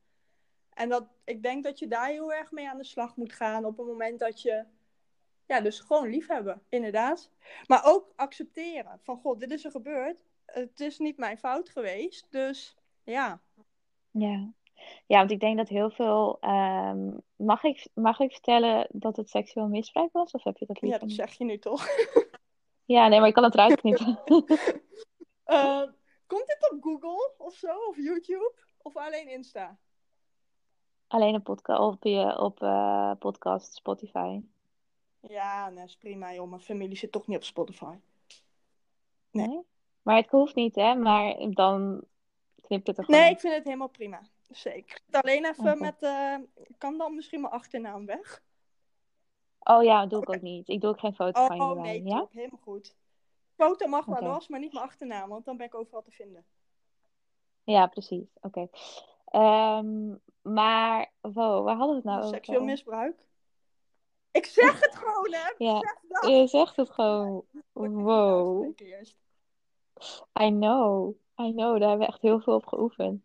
[0.75, 3.65] En dat, ik denk dat je daar heel erg mee aan de slag moet gaan
[3.65, 4.65] op het moment dat je,
[5.47, 7.31] ja, dus gewoon lief hebben, inderdaad.
[7.67, 10.17] Maar ook accepteren van, god, dit is er gebeurd.
[10.53, 13.41] Het is niet mijn fout geweest, dus ja.
[14.11, 14.53] Ja.
[15.07, 16.39] Ja, want ik denk dat heel veel.
[16.41, 20.31] ehm, mag ik, mag ik vertellen dat het seksueel misbruik was?
[20.33, 21.19] Of heb je dat Ja, liever dat niet?
[21.19, 21.87] zeg je nu toch?
[22.85, 24.19] Ja, nee, maar ik kan het eruit knippen.
[25.45, 25.83] Eh,
[26.27, 27.77] komt dit op Google of zo?
[27.89, 28.53] Of YouTube?
[28.79, 29.79] Of alleen Insta?
[31.07, 34.41] Alleen een podcast op, je, op eh, podcast Spotify.
[35.21, 36.49] Ja, nee, is prima joh.
[36.49, 37.95] Mijn familie zit toch niet op Spotify.
[39.31, 39.47] Nee.
[39.47, 39.61] Nee?
[40.03, 40.95] Maar het hoeft niet, hè?
[40.95, 42.03] Maar dan
[42.63, 43.37] knip ik het er gewoon Nee, uit.
[43.37, 44.21] ik vind het helemaal prima.
[44.51, 45.01] Zeker.
[45.11, 45.97] Alleen even met...
[46.03, 46.35] eh,
[46.79, 48.43] kan dan misschien mijn achternaam weg?
[49.61, 50.69] Oh ja, dat doe ik ook niet.
[50.69, 52.19] Ik doe ook geen foto van je Oh, nee, Ja?
[52.19, 52.33] top.
[52.33, 52.95] Helemaal goed.
[53.57, 56.45] Foto mag wel los, maar niet mijn achternaam, want dan ben ik overal te vinden.
[57.65, 58.27] Ja, precies.
[58.41, 58.69] Oké.
[59.25, 62.35] Ehm, maar, wow, waar hadden we het nou over?
[62.35, 63.29] Seksueel misbruik.
[64.31, 65.53] Ik zeg het gewoon, hè?
[65.65, 66.31] Ja, Zeg dat.
[66.31, 67.45] je zegt het gewoon.
[67.73, 68.77] Wow.
[70.41, 71.15] I know.
[71.41, 71.81] I know.
[71.81, 73.23] Daar hebben we echt heel veel op geoefend.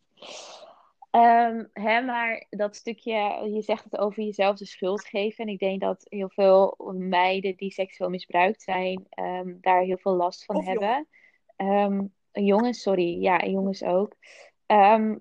[1.11, 5.45] Ehm, hè, maar dat stukje, je zegt het over jezelf de schuld geven.
[5.45, 10.15] En ik denk dat heel veel meiden die seksueel misbruikt zijn, ehm, daar heel veel
[10.15, 11.07] last van Of hebben.
[11.55, 13.21] Ehm, jongens, sorry.
[13.21, 14.15] Ja, jongens ook.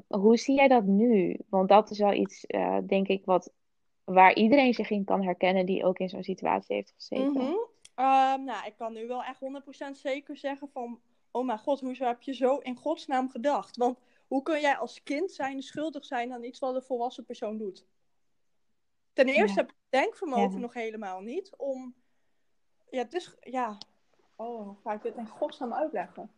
[0.09, 1.39] Hoe zie jij dat nu?
[1.49, 3.53] Want dat is wel iets, eh, denk ik, wat,
[4.05, 7.33] waar iedereen zich in kan herkennen die ook in zo'n situatie heeft gezeten.
[7.33, 7.55] Mhm.
[8.45, 11.01] Nou, ik kan nu wel echt 100% zeker zeggen van...
[11.37, 13.77] Oh mijn god, hoezo heb je zo in godsnaam gedacht?
[13.77, 17.59] Want hoe kun jij als kind zijn schuldig zijn aan iets wat een volwassen persoon
[17.59, 17.87] doet?
[19.13, 19.55] Ten eerste Ja.
[19.55, 20.59] heb het denkvermogen Ja.
[20.59, 21.95] nog helemaal niet om...
[22.91, 23.37] Ja, het is...
[23.41, 23.79] Ja...
[24.37, 26.31] Oh, hoe ga ik dit in godsnaam uitleggen?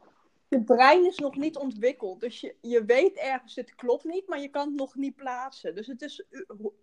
[0.48, 2.20] Je brein is nog niet ontwikkeld.
[2.20, 5.74] Dus je, je weet ergens, dit klopt niet, maar je kan het nog niet plaatsen.
[5.74, 6.24] Dus het is...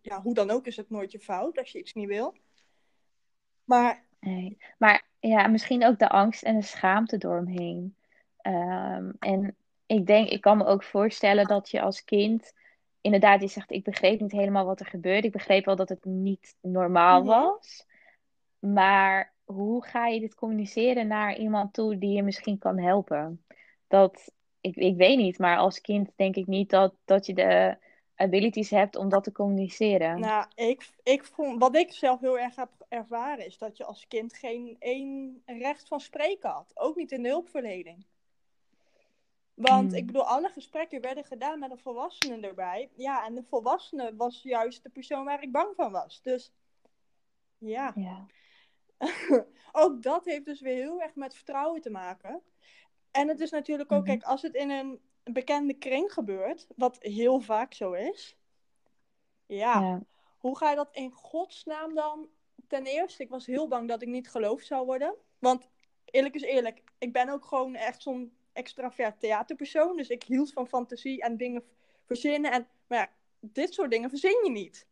[0.02, 2.36] Ja, hoe dan ook is het nooit je fout als je iets niet wil.
[3.64, 4.58] Maar Nee.
[4.78, 7.96] Maar ja, misschien ook de angst en de schaamte doorheen.
[8.46, 9.56] Ehm, en
[9.86, 12.54] ik denk, ik kan me ook voorstellen dat je als kind,
[13.02, 15.28] inderdaad, je zegt, ik begreep niet helemaal wat er gebeurde.
[15.28, 17.28] Ik begreep wel dat het niet normaal Mhm.
[17.28, 17.86] was.
[18.60, 23.44] Maar hoe ga je dit communiceren naar iemand toe die je misschien kan helpen?
[23.88, 24.32] Dat,
[24.62, 27.78] ik, ik weet niet, maar als kind denk ik niet dat, dat je de
[28.16, 30.20] abilities hebt om dat te communiceren.
[30.20, 34.08] Nou, ik, ik vond, wat ik zelf heel erg heb ervaren is dat je als
[34.08, 36.72] kind geen één recht van spreken had.
[36.74, 38.06] Ook niet in de hulpverlening.
[39.56, 40.00] Want Hmm.
[40.00, 42.90] ik bedoel, alle gesprekken werden gedaan met een volwassene erbij.
[42.96, 46.22] Ja, en de volwassene was juist de persoon waar ik bang van was.
[46.22, 46.54] Dus
[47.58, 48.26] ja, Ja.
[49.72, 52.42] ook dat heeft dus weer heel erg met vertrouwen te maken.
[53.12, 54.08] En het is natuurlijk ook, Mhm.
[54.10, 58.38] kijk, als het in een bekende kring gebeurt, wat heel vaak zo is.
[59.46, 60.02] Ja, Ja.
[60.38, 62.30] hoe ga je dat in godsnaam dan?
[62.68, 65.16] Ten eerste, ik was heel bang dat ik niet geloofd zou worden.
[65.40, 65.70] Want
[66.06, 69.98] eerlijk is eerlijk, ik ben ook gewoon echt zo'n extravert theaterpersoon.
[69.98, 71.64] Dus ik hield van fantasie en dingen
[72.06, 72.52] verzinnen.
[72.52, 74.88] En, maar ja, dit soort dingen verzin je niet.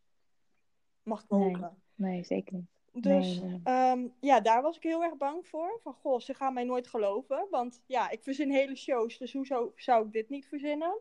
[1.03, 1.43] Mag ik Nee.
[1.43, 1.81] hopen.
[1.95, 2.65] Nee, zeker niet.
[3.03, 3.59] Dus Nee, nee.
[3.63, 5.79] ehm, ja, daar was ik heel erg bang voor.
[5.83, 7.47] Van, goh, ze gaan mij nooit geloven.
[7.49, 10.99] Want ja, ik verzin hele shows, dus hoezo zou ik dit niet verzinnen?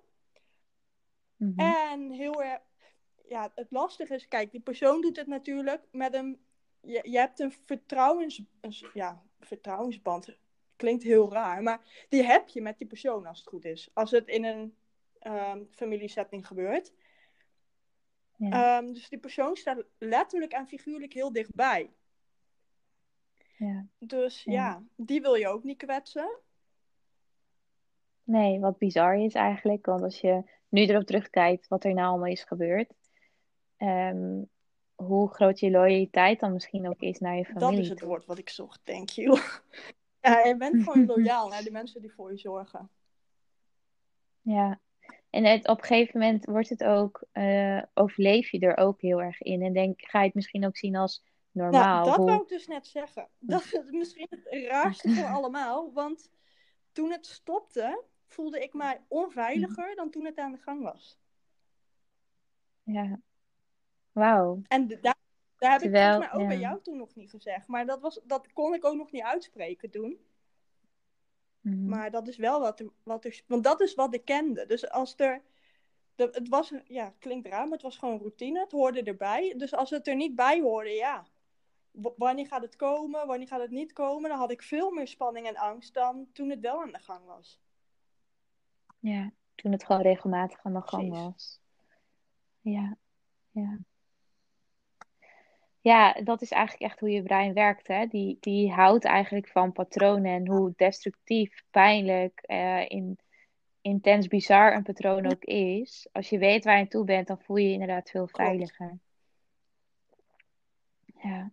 [1.37, 1.61] Mhm.
[1.61, 2.61] En heel erg,
[3.29, 6.45] ja, het lastige is, kijk, die persoon doet het natuurlijk met een,
[6.81, 10.37] je, je hebt een vertrouwens, een, ja, vertrouwensband.
[10.83, 13.91] Klinkt heel raar, maar die heb je met die persoon als het goed is.
[13.93, 14.77] Als het in een
[15.19, 16.93] ehm, familiesetting gebeurt.
[18.37, 18.79] Ja.
[18.79, 21.91] Ehm, dus die persoon staat letterlijk en figuurlijk heel dichtbij.
[23.57, 23.87] Ja.
[23.99, 24.53] Dus Ja.
[24.53, 26.39] ja, die wil je ook niet kwetsen.
[28.25, 32.31] Nee, wat bizar is eigenlijk, want als je nu erop terugkijkt wat er nou allemaal
[32.31, 32.93] is gebeurd,
[33.77, 34.43] ehm,
[34.95, 38.27] hoe groot je loyaliteit dan misschien ook is naar je Dat familie is het woord
[38.27, 39.41] wat ik zocht, thank you.
[40.23, 42.91] Ja, je bent gewoon loyaal naar de mensen die voor je zorgen.
[44.41, 44.81] Ja,
[45.31, 49.23] en het, op een gegeven moment wordt het ook, eh, overleef je er ook heel
[49.23, 52.05] erg in en denk, ga je het misschien ook zien als Nou, normaal.
[52.05, 53.29] dat Hoe, wou ik dus net zeggen.
[53.39, 55.93] Dat is misschien het raarste van allemaal.
[55.93, 56.31] Want
[56.93, 61.19] toen het stopte, voelde ik mij onveiliger dan toen het aan de gang was.
[62.83, 63.21] ja,
[64.13, 64.61] wauw.
[64.69, 65.12] En de-
[65.63, 67.69] daar, daar heb Terwijl, ik volgens mij ook bij jou toen nog niet gezegd.
[67.69, 70.19] Maar dat, was, dat kon ik ook nog niet uitspreken toen.
[71.61, 71.89] Mhm.
[71.89, 73.43] Maar dat is wel wat er, wat er...
[73.47, 74.67] Want dat is wat ik kende.
[74.67, 75.43] Dus als er...
[76.15, 78.61] De, het was, ja, klinkt raar, maar het was gewoon routine.
[78.61, 79.55] Het hoorde erbij.
[79.57, 81.27] Dus als het er niet bij hoorde, ja.
[81.91, 84.31] w- wanneer gaat het komen, wanneer gaat het niet komen?
[84.31, 87.27] Dan had ik veel meer spanning en angst dan toen het wel aan de gang
[87.27, 87.61] was.
[88.99, 91.25] Ja, toen het gewoon regelmatig aan de gang Precies.
[91.25, 91.61] was.
[92.61, 92.97] Ja,
[93.51, 93.79] ja.
[95.83, 98.07] Ja, dat is eigenlijk echt hoe je brein werkt, hè?
[98.07, 103.19] Die, die houdt eigenlijk van patronen en hoe destructief, pijnlijk, eh, in,
[103.81, 106.09] intens bizar een patroon ook is.
[106.13, 108.99] Als je weet waar je toe bent, dan voel je je inderdaad veel veiliger.
[111.23, 111.53] Ja.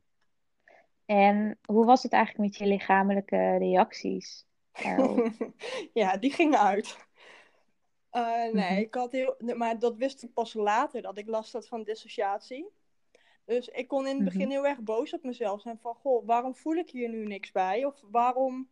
[1.06, 4.48] En hoe was het eigenlijk met je lichamelijke reacties
[5.94, 6.98] ja, die gingen uit.
[8.10, 8.78] Eh, nee, Mhm.
[8.78, 11.84] ik had heel, nee, maar dat wist ik pas later, dat ik last had van
[11.84, 12.68] dissociatie.
[13.50, 14.50] Dus ik kon in het begin Mhm.
[14.50, 17.86] heel erg boos op mezelf zijn van, goh, waarom voel ik hier nu niks bij?
[17.86, 18.70] Of waarom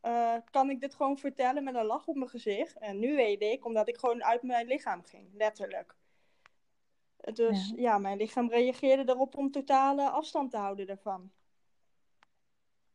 [0.00, 2.78] eh, kan ik dit gewoon vertellen met een lach op mijn gezicht?
[2.78, 5.94] En nu weet ik, omdat ik gewoon uit mijn lichaam ging, letterlijk.
[7.32, 7.82] Dus Ja.
[7.82, 11.30] ja, mijn lichaam reageerde erop om totale afstand te houden daarvan.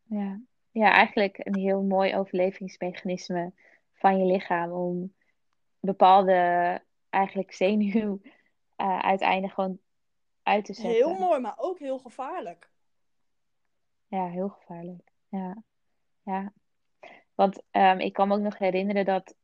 [0.03, 3.51] Ja, ja, eigenlijk een heel mooi overlevingsmechanisme
[3.93, 5.13] van je lichaam om
[5.79, 8.19] bepaalde eigenlijk zenuw
[8.77, 9.79] uh, uiteindelijk gewoon
[10.45, 10.91] uit te zetten.
[10.91, 12.69] Heel mooi, maar ook heel gevaarlijk.
[14.07, 15.11] Ja, heel gevaarlijk.
[15.27, 15.63] Ja,
[16.23, 16.53] ja.
[17.35, 19.35] Want um, ik kan me ook nog herinneren dat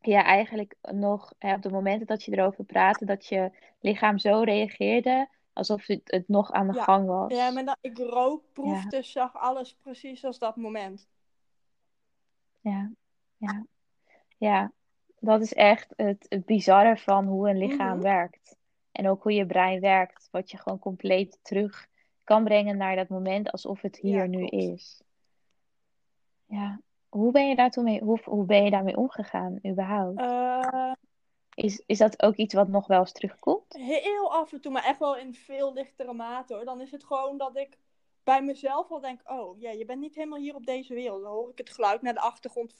[0.00, 4.40] ja, eigenlijk nog hè, op de momenten dat je erover praatte, dat je lichaam zo
[4.40, 6.82] reageerde alsof het, het nog aan de Ja.
[6.82, 7.32] gang was.
[7.32, 11.08] Ja, maar dat ik rook, proefde, zag alles precies als dat moment.
[12.60, 12.90] Ja,
[13.36, 13.64] ja,
[14.36, 14.72] ja.
[15.20, 18.02] Dat is echt het, het bizarre van hoe een lichaam Mhm.
[18.02, 18.55] werkt.
[18.96, 20.28] En ook hoe je brein werkt.
[20.30, 21.86] Wat je gewoon compleet terug
[22.24, 25.02] kan brengen naar dat moment alsof het hier Ja, nu is.
[26.46, 26.80] Ja.
[27.08, 30.20] Hoe ben je daartoe mee, hoe, hoe ben je daarmee omgegaan, überhaupt?
[30.20, 30.92] Eh,
[31.54, 33.74] Is, is dat ook iets wat nog wel eens terugkomt?
[33.76, 36.64] heel af en toe, maar echt wel in veel lichtere mate hoor.
[36.64, 37.78] Dan is het gewoon dat ik
[38.26, 41.22] bij mezelf al denk: oh ja, je bent niet helemaal hier op deze wereld.
[41.22, 42.74] Dan hoor ik het geluid naar de achtergrond.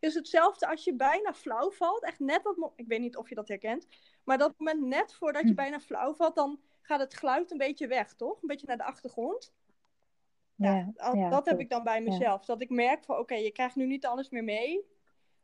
[0.00, 2.02] Is hetzelfde als je bijna flauw valt.
[2.04, 3.86] Echt net dat Ik weet niet of je dat herkent.
[4.24, 5.54] Maar dat moment net voordat je Hm.
[5.54, 8.42] bijna flauw valt, dan gaat het geluid een beetje weg, toch?
[8.42, 9.52] Een beetje naar de achtergrond.
[10.54, 12.44] Ja, Ja, al- ja, dat heb ik dan bij mezelf.
[12.44, 14.86] Dat ik merk van, oké, je krijgt nu niet alles meer mee.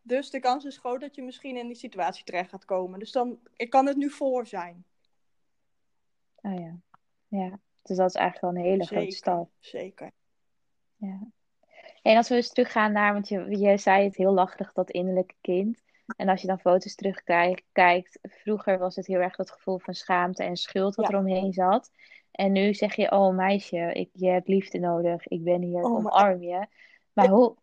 [0.03, 2.99] Dus de kans is groot dat je misschien in die situatie terecht gaat komen.
[2.99, 4.85] Dus dan, ik kan het nu voor zijn.
[6.43, 6.77] Oh ja.
[7.29, 7.61] Ja.
[7.85, 9.51] Dus dat is eigenlijk wel een hele grote stap.
[9.59, 10.11] zeker.
[10.97, 11.21] Ja.
[12.03, 15.35] En als we eens teruggaan naar, want je, je zei het heel lacherig, dat innerlijke
[15.41, 15.83] kind.
[16.17, 19.95] En als je dan foto's terugkijkt, kijkt, vroeger was het heel erg dat gevoel van
[19.95, 21.13] schaamte en schuld wat Ja.
[21.13, 21.91] er omheen zat.
[22.31, 25.95] En nu zeg je, oh meisje, ik, je hebt liefde nodig, ik ben hier, Oh,
[25.95, 26.67] omarm je.
[27.13, 27.57] Maar hoe,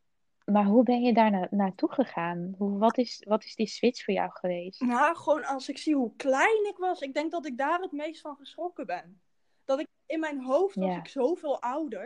[0.46, 2.56] maar hoe ben je daar na, naartoe gegaan?
[2.58, 4.82] Hoe, wat, is, wat is die switch voor jou geweest?
[4.82, 7.92] Nou, gewoon als ik zie hoe klein ik was, ik denk dat ik daar het
[7.92, 9.22] meest van geschrokken ben.
[9.66, 10.98] Dat ik in mijn hoofd was Ja.
[10.98, 12.06] ik zoveel ouder.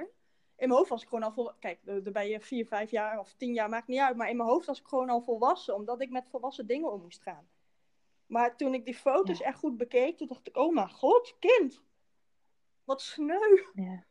[0.57, 1.51] In mijn hoofd was ik gewoon al vol.
[1.59, 4.15] Kijk, dan ben je vier, vijf jaar of tien jaar, maakt niet uit.
[4.15, 7.01] Maar in mijn hoofd was ik gewoon al volwassen, omdat ik met volwassen dingen om
[7.01, 7.47] moest gaan.
[8.25, 11.81] Maar toen ik die foto's echt goed bekeek, toen dacht ik, oh mijn god, kind.
[12.83, 13.63] Wat sneu.
[13.73, 14.05] Ja.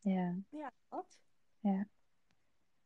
[0.00, 0.36] Ja.
[0.50, 1.18] Ja, wat?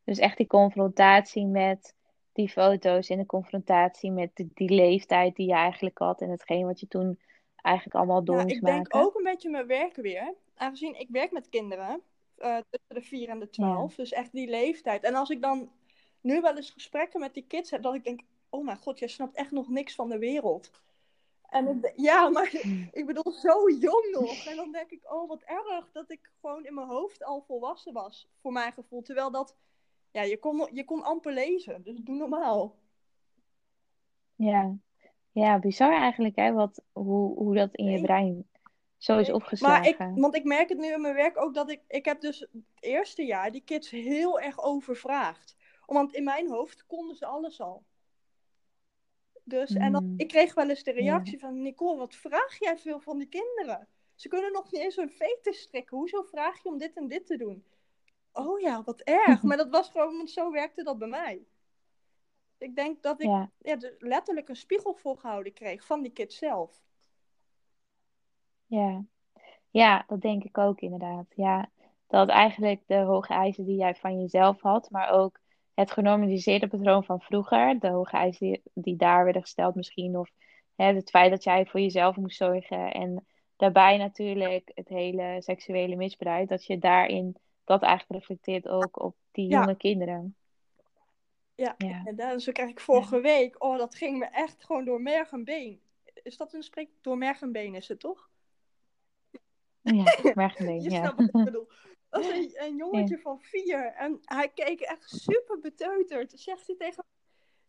[0.04, 1.94] Dus echt die confrontatie met
[2.32, 6.66] die foto's en de confrontatie met die, die leeftijd die je eigenlijk had en hetgeen
[6.66, 7.20] wat je toen
[7.62, 9.00] eigenlijk allemaal door moest ik denk maken.
[9.00, 10.34] ook een beetje mijn werk weer.
[10.54, 12.02] Aangezien ik werk met kinderen
[12.36, 13.94] eh, tussen de 4 en de 12.
[13.94, 15.02] Dus echt die leeftijd.
[15.02, 15.70] En als ik dan
[16.20, 19.08] nu wel eens gesprekken met die kids heb, dat ik denk: oh mijn god, jij
[19.08, 20.70] snapt echt nog niks van de wereld.
[21.52, 22.88] En ik ja, maar Hmm.
[23.00, 24.46] ik bedoel, zo jong nog.
[24.46, 27.92] En dan denk ik: oh, wat erg dat ik gewoon in mijn hoofd al volwassen
[27.92, 29.02] was, voor mijn gevoel.
[29.02, 29.56] Terwijl dat,
[30.10, 31.82] ja, je kon, je kon amper lezen.
[31.82, 32.76] Dus doe normaal.
[34.34, 34.76] Ja.
[35.32, 38.48] Ja, bizar eigenlijk, hè, wat, hoe, hoe dat in je brein
[38.96, 39.96] zo is opgeslagen.
[39.96, 42.20] Maar ik, want ik merk het nu in mijn werk ook dat ik, ik heb
[42.20, 45.56] dus het eerste jaar die kids heel erg overvraagd.
[45.86, 47.84] Want in mijn hoofd konden ze alles al.
[49.44, 50.14] Dus, en dan, Mm.
[50.16, 50.96] ik kreeg wel eens de Ja.
[51.00, 53.88] reactie van, Nicole, wat vraag jij veel van die kinderen?
[54.14, 55.96] Ze kunnen nog niet eens een fetus strikken.
[55.96, 57.64] Hoezo vraag je om dit en dit te doen?
[58.32, 59.42] Oh ja, wat erg.
[59.48, 61.46] Maar dat was gewoon, want zo werkte dat bij mij.
[62.62, 66.82] Ik denk dat ik Ja, ja, letterlijk een spiegel voorgehouden kreeg van die kids zelf.
[68.66, 69.04] ja.
[69.70, 71.26] Ja, dat denk ik ook inderdaad.
[71.36, 71.70] Ja,
[72.06, 75.40] dat eigenlijk de hoge eisen die jij van jezelf had, maar ook
[75.74, 80.30] het genormaliseerde patroon van vroeger, de hoge eisen die, die daar werden gesteld misschien, of
[80.76, 85.96] hè, het feit dat jij voor jezelf moest zorgen en daarbij natuurlijk het hele seksuele
[85.96, 89.60] misbruik, dat je daarin dat eigenlijk reflecteert ook op die Ja.
[89.60, 90.36] jonge kinderen.
[91.54, 92.04] Ja, Ja.
[92.16, 95.44] en zo kreeg ik vorige week, oh, dat ging me echt gewoon door merg en
[95.44, 95.80] been.
[96.22, 96.90] Is dat een spreek?
[97.00, 98.30] Door merg en been is het toch?
[99.82, 100.96] Ja, mergenbeen, Je ja.
[100.96, 101.68] snapt wat ik bedoel.
[102.08, 106.32] Dat was een, een jongetje van vier en hij keek echt super beteuterd.
[106.40, 107.04] Zegt hij tegen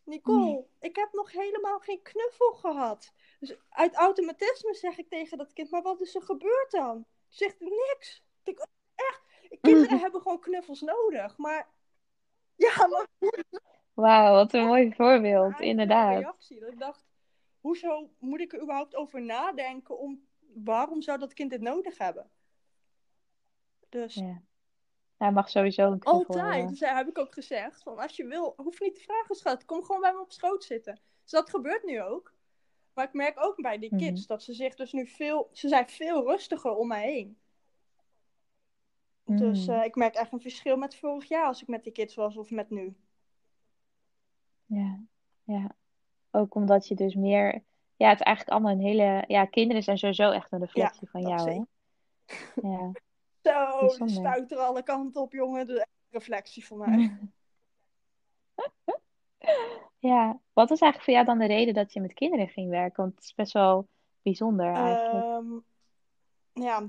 [0.04, 3.14] Nicole, ik heb nog helemaal geen knuffel gehad.
[3.40, 7.06] Dus uit automatisme zeg ik tegen dat kind, maar wat is er gebeurd dan?
[7.28, 8.24] Zegt niks.
[8.44, 9.22] Ik, denk, echt,
[9.62, 11.73] kinderen hebben gewoon knuffels nodig, maar...
[12.56, 13.08] Ja, maar
[13.94, 16.20] Wauw, wat een mooi voorbeeld, inderdaad.
[16.20, 16.60] reactie.
[16.60, 17.06] Dat ik dacht,
[17.60, 22.30] hoezo moet ik er überhaupt over nadenken om waarom zou dat kind dit nodig hebben?
[23.90, 24.42] Dus Ja.
[25.18, 26.70] Hij mag sowieso een altijd.
[26.70, 29.66] Dus heb ik ook gezegd, van als je wil, hoef niet te vragen, schat.
[29.66, 31.00] Kom gewoon bij me op schoot zitten.
[31.22, 32.34] Dus dat gebeurt nu ook.
[32.94, 34.04] Maar ik merk ook bij die Mhm.
[34.04, 37.38] kids dat ze zich dus nu veel, ze zijn veel rustiger om mij heen.
[39.24, 39.74] Dus Mm.
[39.74, 42.38] eh, ik merk echt een verschil met vorig jaar als ik met die kids was
[42.38, 42.96] of met nu.
[44.66, 45.00] Ja,
[45.44, 45.76] ja.
[46.32, 47.64] Ook omdat je dus meer...
[47.96, 49.24] Ja, het is eigenlijk allemaal een hele...
[49.28, 51.62] Ja, kinderen zijn sowieso echt een reflectie van jou, hè?
[52.70, 52.92] Ja.
[53.42, 55.68] Zo, stuit er alle kanten op, jongen.
[55.68, 57.18] De reflectie van mij.
[60.00, 63.04] Ja, wat was eigenlijk voor jou dan de reden dat je met kinderen ging werken?
[63.04, 63.88] Want het is best wel
[64.22, 65.26] bijzonder eigenlijk.
[65.26, 65.60] Ehm,
[66.66, 66.86] ja,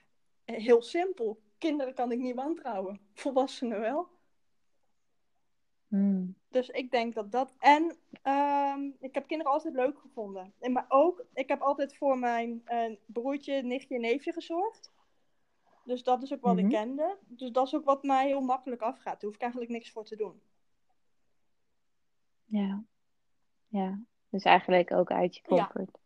[0.44, 1.42] heel simpel.
[1.64, 3.00] Kinderen kan ik niet wantrouwen.
[3.14, 4.08] Volwassenen wel.
[5.88, 6.34] Hmm.
[6.48, 7.54] Dus ik denk dat dat.
[7.58, 10.52] En ehm, ik heb kinderen altijd leuk gevonden.
[10.58, 14.92] En maar ook, ik heb altijd voor mijn eh, broertje, nichtje en neefje gezorgd.
[15.84, 16.64] Dus dat is ook wat Mhm.
[16.64, 17.18] ik kende.
[17.26, 19.20] Dus dat is ook wat mij heel makkelijk afgaat.
[19.20, 20.42] Daar hoef ik eigenlijk niks voor te doen.
[22.44, 22.84] Ja.
[23.68, 25.98] Ja, dus eigenlijk ook uit je comfort.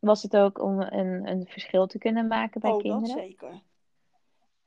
[0.00, 3.22] Was het ook om een, een verschil te kunnen maken bij oh, dat kinderen?
[3.22, 3.62] zeker.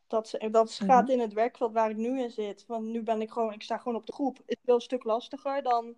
[0.08, 0.90] Dat, dat Mhm.
[0.92, 2.66] gaat in het werkveld waar ik nu in zit.
[2.66, 4.38] Want nu ben ik gewoon, ik sta gewoon op de groep.
[4.38, 5.96] Het is wel een stuk lastiger dan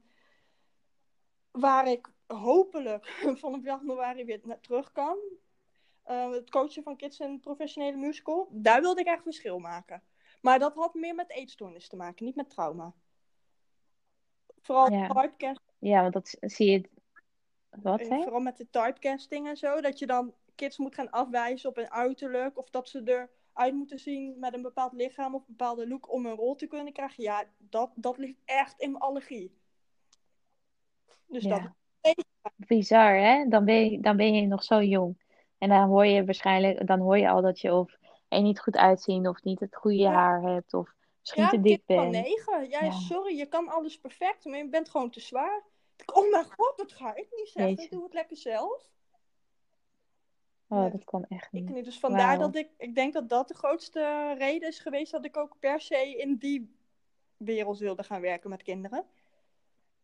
[1.51, 3.05] waar ik hopelijk
[3.41, 5.17] vanaf januari weer naar terug kan.
[6.03, 8.47] Eh, het coachen van kids in professionele musical.
[8.51, 10.03] Daar wilde ik echt verschil maken.
[10.41, 12.93] Maar dat had meer met eetstoornis te maken, niet met trauma.
[14.61, 15.07] Vooral Ja.
[15.07, 16.89] typecast, Ja, want dat zie je.
[17.81, 18.21] Wat, eh, hè?
[18.21, 19.81] vooral met de typecasting en zo.
[19.81, 22.57] Dat je dan kids moet gaan afwijzen op hun uiterlijk.
[22.57, 26.25] Of dat ze eruit moeten zien met een bepaald lichaam of een bepaalde look om
[26.25, 27.23] een rol te kunnen krijgen.
[27.23, 29.57] Ja, dat, dat ligt echt in mijn allergie.
[31.27, 31.75] Dus dat Ja.
[32.55, 33.45] Bizar, hè?
[33.47, 35.23] Dan ben je, dan ben je nog zo jong.
[35.57, 38.77] En dan hoor je waarschijnlijk, dan hoor je al dat je of er niet goed
[38.77, 40.11] uitzien, of niet het goede Ja.
[40.11, 42.25] haar hebt, of misschien Ja, te een dik kind van bent.
[42.25, 42.69] negen.
[42.69, 42.91] Ja, Ja.
[42.91, 45.63] sorry, je kan alles perfect, maar je bent gewoon te zwaar.
[46.13, 47.89] Oh mijn god, dat ga ik niet zeggen.
[47.89, 48.89] Doe het lekker zelf.
[50.67, 51.69] Oh, dat kan echt Ik niet.
[51.69, 51.85] niet.
[51.85, 55.37] Dus vandaar dat ik, ik denk dat dat de grootste reden is geweest dat ik
[55.37, 56.75] ook per se in die
[57.37, 59.05] wereld wilde gaan werken met kinderen.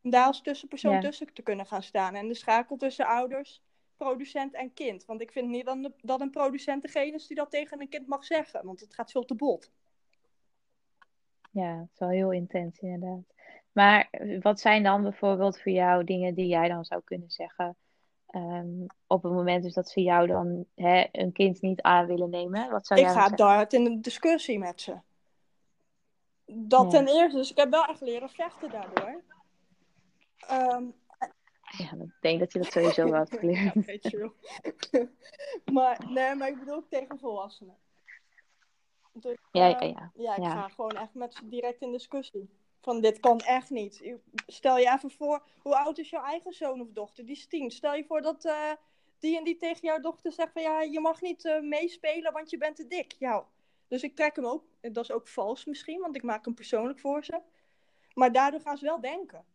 [0.04, 1.00] Om daar als tussenpersoon Ja.
[1.00, 2.16] tussen te kunnen gaan staan.
[2.16, 3.62] En de schakel tussen ouders,
[3.98, 5.06] producent en kind.
[5.06, 7.90] Want ik vind niet dat een, dat een producent degene is die dat tegen een
[7.90, 8.66] kind mag zeggen.
[8.66, 9.72] Want het gaat veel te bot.
[11.52, 13.24] Ja, het is wel heel intens inderdaad.
[13.72, 17.76] Maar wat zijn dan bijvoorbeeld voor jou dingen die jij dan zou kunnen zeggen
[18.28, 22.30] ehm, op het moment dus dat ze jou dan hè, een kind niet aan willen
[22.30, 22.70] nemen?
[22.72, 24.98] Wat zou Ik jij ga daar in een discussie met ze.
[26.46, 26.90] Dat Ja.
[26.90, 27.38] ten eerste.
[27.38, 29.22] Dus ik heb wel echt leren vechten daardoor.
[30.48, 30.84] Ehm,
[31.78, 33.74] Ja, ik denk dat je dat sowieso wel hebt geleerd.
[33.76, 34.34] Ja, weet je wel.
[35.74, 37.76] maar, nee, maar ik bedoel ook tegen volwassenen.
[39.14, 40.12] Dus, Ja, ja, eh, ja.
[40.14, 40.50] ja, ik Ja.
[40.52, 42.50] ga gewoon echt met ze direct in discussie.
[42.82, 44.16] Van dit kan echt niet.
[44.48, 47.26] Stel je even voor, hoe oud is jouw eigen zoon of dochter?
[47.26, 47.72] Die is tien.
[47.72, 48.72] Stel je voor dat eh,
[49.20, 52.50] die en die tegen jouw dochter zegt van ja, je mag niet eh, meespelen, want
[52.50, 53.16] je bent te dik.
[53.20, 53.46] Ja.
[53.88, 54.64] Dus ik trek hem ook.
[54.82, 57.42] Dat is ook vals misschien, want ik maak hem persoonlijk voor ze.
[58.14, 59.46] Maar daardoor gaan ze wel denken.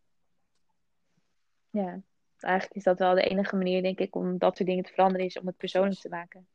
[1.69, 2.01] Ja,
[2.39, 5.25] eigenlijk is dat wel de enige manier, denk ik, om dat soort dingen te veranderen,
[5.25, 6.47] is om het persoonlijk te maken.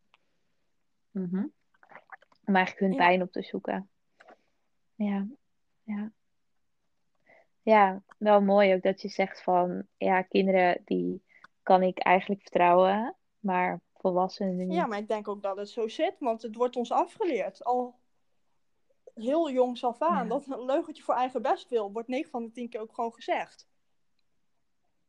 [1.10, 1.46] Mhm.
[2.44, 3.06] Om eigenlijk hun Ja.
[3.06, 3.90] pijn op te zoeken.
[4.94, 5.26] Ja,
[5.82, 6.12] ja.
[7.62, 11.22] Ja, wel mooi ook dat je zegt van, ja, kinderen die
[11.62, 14.72] kan ik eigenlijk vertrouwen, maar volwassenen niet.
[14.72, 17.64] Ja, maar ik denk ook dat het zo zit, want het wordt ons afgeleerd.
[17.64, 17.94] Al
[19.14, 20.22] heel jongs af aan.
[20.22, 20.28] Ja.
[20.28, 23.12] Dat een leugentje voor eigen best wil, wordt 9 van de 10 keer ook gewoon
[23.12, 23.68] gezegd.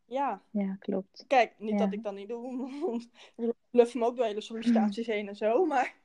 [0.05, 1.23] Ja, Ja, klopt.
[1.27, 1.77] kijk, niet Ja.
[1.77, 2.69] dat ik dat niet doe.
[2.85, 5.95] want Ik bluff hem ook door hele sollicitaties heen en zo, maar...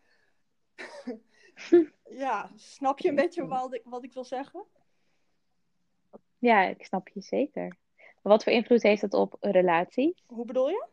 [2.25, 4.65] ja, snap je een beetje wat ik, wat ik wil zeggen?
[6.39, 7.77] Ja, ik snap je zeker.
[8.23, 10.23] Wat voor invloed heeft dat op relaties?
[10.27, 10.87] Hoe bedoel je?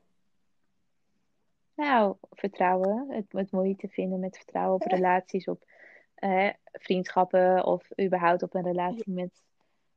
[1.75, 3.09] Nou, vertrouwen.
[3.09, 5.63] Het, het moeite vinden met vertrouwen op relaties, op
[6.15, 9.41] eh, vriendschappen of überhaupt op een relatie met,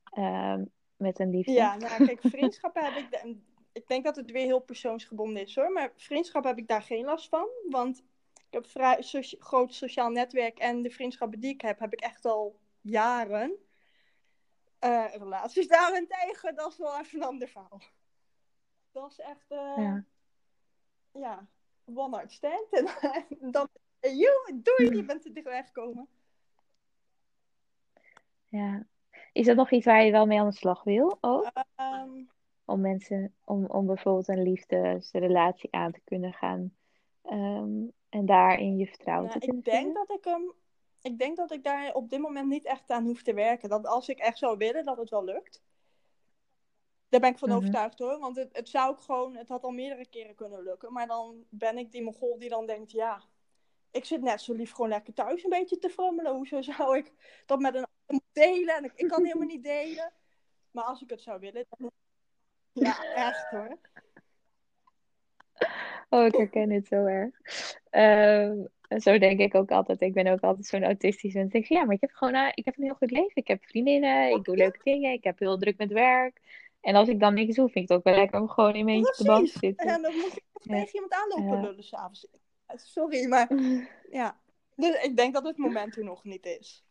[0.05, 0.65] ehm,
[0.97, 1.53] met een liefde.
[1.53, 3.11] Ja, nou kijk, vriendschappen heb ik...
[3.11, 3.37] de-
[3.73, 5.73] ik denk dat het weer heel persoonsgebonden is hoor.
[5.73, 7.49] Maar vriendschap heb ik daar geen last van.
[7.69, 7.99] Want
[8.35, 9.03] ik heb vrij
[9.39, 10.59] groot sociaal netwerk.
[10.59, 13.57] En de vriendschappen die ik heb, heb ik echt al jaren.
[14.79, 17.81] Eh, relaties daarentegen, dat is wel even een ander verhaal.
[18.93, 19.51] Dat is echt...
[19.51, 20.05] eh, Ja.
[21.13, 21.47] ja,
[21.95, 22.67] one night stand.
[22.71, 22.87] En
[23.53, 23.69] dan...
[24.01, 26.09] Joe, doei, je bent er dichtbij gekomen.
[28.49, 28.87] Ja.
[29.33, 31.51] Is dat nog iets waar je wel mee aan de slag wil ook?
[31.75, 32.11] Ehm,
[32.65, 36.77] Om mensen, om, om bijvoorbeeld een liefdesrelatie aan te kunnen gaan.
[37.23, 40.07] ehm, en daarin je vertrouwen Nou, te kunnen ik denk vinden?
[40.07, 40.53] dat ik hem.
[41.09, 43.69] Ik denk dat ik daar op dit moment niet echt aan hoef te werken.
[43.69, 45.63] Dat als ik echt zou willen, dat het wel lukt.
[47.09, 47.59] Daar ben ik van Mhm.
[47.59, 48.19] overtuigd hoor.
[48.19, 49.37] Want het, het zou ook gewoon.
[49.37, 50.93] Het had al meerdere keren kunnen lukken.
[50.93, 53.23] Maar dan ben ik die mogol die dan denkt: ja.
[53.91, 56.35] Ik zit net zo lief gewoon lekker thuis een beetje te frummelen.
[56.35, 57.13] Hoezo zou ik
[57.47, 58.77] dat met een ander delen?
[58.77, 60.13] En ik, ik kan helemaal niet delen.
[60.71, 61.67] Maar als ik het zou willen.
[61.69, 61.91] Dan...
[62.73, 63.79] Ja, echt hoor.
[66.09, 67.41] Oh, ik herken het zo erg.
[68.97, 70.01] Zo denk ik ook altijd.
[70.01, 72.49] Ik ben ook altijd zo'n autistisch en denk ik, ja, maar ik heb gewoon eh,
[72.55, 73.33] ik heb een heel goed leven.
[73.35, 76.41] Ik heb vriendinnen, ik doe leuke dingen, ik heb heel druk met werk.
[76.81, 78.85] En als ik dan niks doe, vind ik het ook wel lekker om gewoon in
[78.85, 79.87] mijn eentje op de bank te zitten.
[79.87, 80.75] En dan moet ik Ja.
[80.75, 82.29] tegen iemand aanlopen lullen s'avonds.
[82.75, 83.51] Sorry, maar
[84.11, 84.41] ja.
[84.77, 86.85] Dus ik denk dat het moment er nog niet is.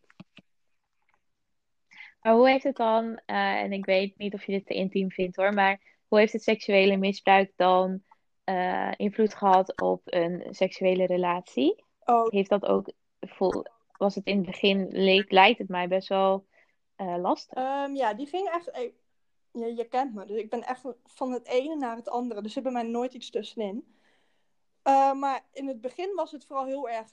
[2.22, 5.10] Maar hoe heeft het dan, eh, en ik weet niet of je dit te intiem
[5.10, 8.02] vindt hoor, maar hoe heeft het seksuele misbruik dan
[8.44, 11.84] eh, invloed gehad op een seksuele relatie?
[12.10, 12.90] Oh, Heeft dat ook,
[13.20, 13.64] vol-
[13.96, 16.46] was het in het begin, leek, lijkt het mij best wel
[16.96, 17.56] eh, lastig.
[17.56, 18.70] Ehm, ja, die ging echt.
[18.70, 18.90] eh,
[19.52, 22.34] Je, je kent me, dus ik ben echt van het ene naar het andere.
[22.42, 23.96] Dus er zit bij mij nooit iets tussenin.
[24.82, 27.12] Eh, maar in het begin was het vooral heel erg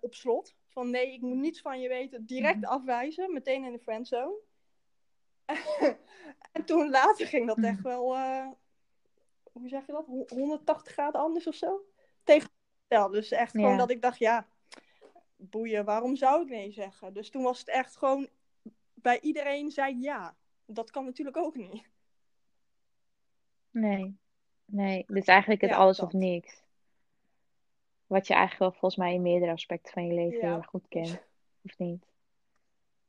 [0.00, 0.54] op slot.
[0.68, 2.26] Van nee, ik moet niets van je weten.
[2.26, 2.64] Direct Mhm.
[2.70, 4.36] afwijzen, meteen in de friendzone.
[6.52, 7.82] en toen later ging dat echt Mhm.
[7.82, 8.16] wel,
[9.52, 10.06] hoe zeg je dat?
[10.06, 11.80] Ho- 180 graden anders of zo?
[12.24, 12.50] Tegen
[12.88, 13.76] ja, Dus echt gewoon Ja.
[13.76, 14.46] dat ik dacht, ja,
[15.36, 17.12] boeien, waarom zou ik nee zeggen?
[17.14, 18.28] Dus toen was het echt gewoon,
[18.94, 20.36] bij iedereen zei ja.
[20.66, 21.88] Dat kan natuurlijk ook niet.
[23.70, 24.16] Nee,
[24.64, 25.04] nee.
[25.06, 26.06] Dus eigenlijk het Ja, alles dat.
[26.06, 26.62] of niks.
[28.06, 30.46] Wat je eigenlijk wel volgens mij in meerdere aspecten van je leven Ja.
[30.46, 31.22] heel erg goed kent,
[31.62, 32.04] of niet?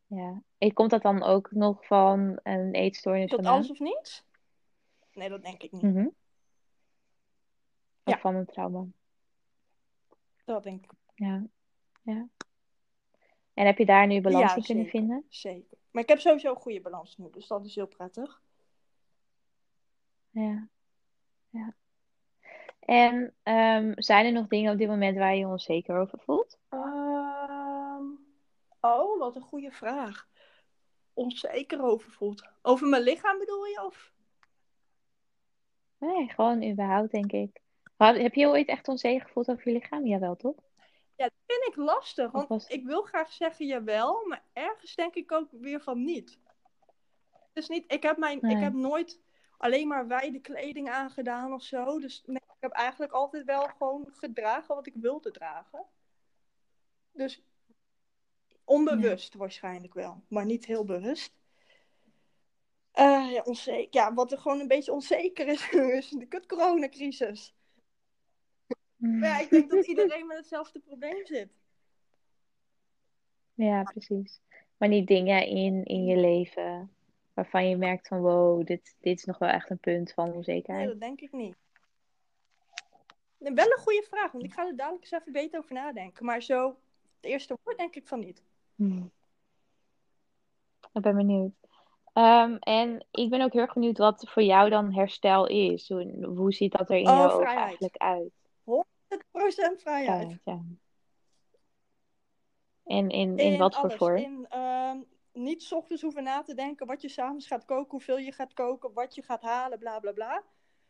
[0.07, 0.41] Ja.
[0.57, 3.53] En komt dat dan ook nog van een eetstoornis Dat vandaan?
[3.53, 4.23] alles of niets?
[5.13, 5.82] Nee, dat denk ik niet.
[5.82, 6.05] Mhm.
[8.03, 8.19] Of Ja.
[8.19, 8.86] van een trauma?
[10.48, 11.43] Dat denk ik Ja.
[12.02, 12.28] Ja.
[13.54, 15.00] En heb je daar nu balans Ja, in kunnen zeker.
[15.00, 15.26] vinden?
[15.30, 15.78] zeker.
[15.91, 18.41] Maar ik heb sowieso een goede balans nu, dus dat is heel prettig.
[20.30, 20.68] Ja.
[21.50, 21.74] Ja.
[22.80, 26.60] En ehm, zijn er nog dingen op dit moment waar je je onzeker over voelt?
[26.70, 28.06] Ehm,
[28.82, 30.28] oh, wat een goede vraag.
[31.14, 32.48] Onzeker over voelt.
[32.62, 33.84] Over mijn lichaam bedoel je?
[33.86, 34.14] Of?
[35.98, 37.62] Nee, gewoon überhaupt, denk ik.
[37.98, 40.06] Heb je ooit echt onzeker gevoeld over je lichaam?
[40.06, 40.56] Jawel, toch?
[41.16, 42.32] Ja, dat vind ik lastig.
[42.32, 46.38] Want was- ik wil graag zeggen jawel, maar ergens denk ik ook weer van niet.
[47.54, 48.56] Dus niet, ik heb, mijn, Nee.
[48.56, 49.20] ik heb nooit
[49.58, 52.00] alleen maar wijde kleding aangedaan of zo.
[52.00, 55.86] Dus nee, ik heb eigenlijk altijd wel gewoon gedragen wat ik wilde dragen.
[57.12, 57.41] Dus
[58.64, 61.36] onbewust waarschijnlijk wel, maar niet heel bewust.
[62.91, 63.88] Eh, ja, onzeker.
[64.02, 65.70] ja, wat er gewoon een beetje onzeker is,
[66.00, 67.56] is de kut coronacrisis.
[68.98, 71.50] Maar ja, ik denk dat iedereen met hetzelfde probleem zit.
[73.54, 74.39] Ja, precies.
[74.78, 76.91] Maar niet dingen in, in je leven
[77.34, 80.34] waarvan je merkt van wow, dit, dit is nog wel echt een punt van Nee,
[80.36, 80.88] onzekerheid.
[80.88, 81.56] dat denk ik niet.
[83.38, 86.26] Nee, Wel een goede vraag, want ik ga er dadelijk eens even beter over nadenken.
[86.26, 86.68] Maar zo,
[87.16, 88.43] het eerste woord denk ik van niet.
[88.76, 89.12] Hmm.
[90.93, 91.52] Ik ben benieuwd.
[92.14, 95.89] Ehm, en ik ben ook heel erg benieuwd wat voor jou dan herstel is.
[95.89, 97.66] Hoe, hoe ziet dat er in Oh, jouw ogen vrijheid.
[97.66, 98.32] eigenlijk uit?
[99.08, 100.39] 100% vrijheid.
[100.43, 100.62] Ja.
[102.84, 104.16] En in, in In wat voor vorm?
[104.18, 104.97] In ehm,
[105.32, 108.93] niet ochtends hoeven na te denken wat je s'avonds gaat koken, hoeveel je gaat koken,
[108.93, 110.43] wat je gaat halen, bla bla bla.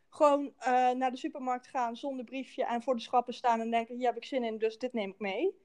[0.09, 3.95] Gewoon eh, naar de supermarkt gaan zonder briefje en voor de schappen staan en denken:
[3.95, 5.55] hier heb ik zin in, dus dit neem ik mee.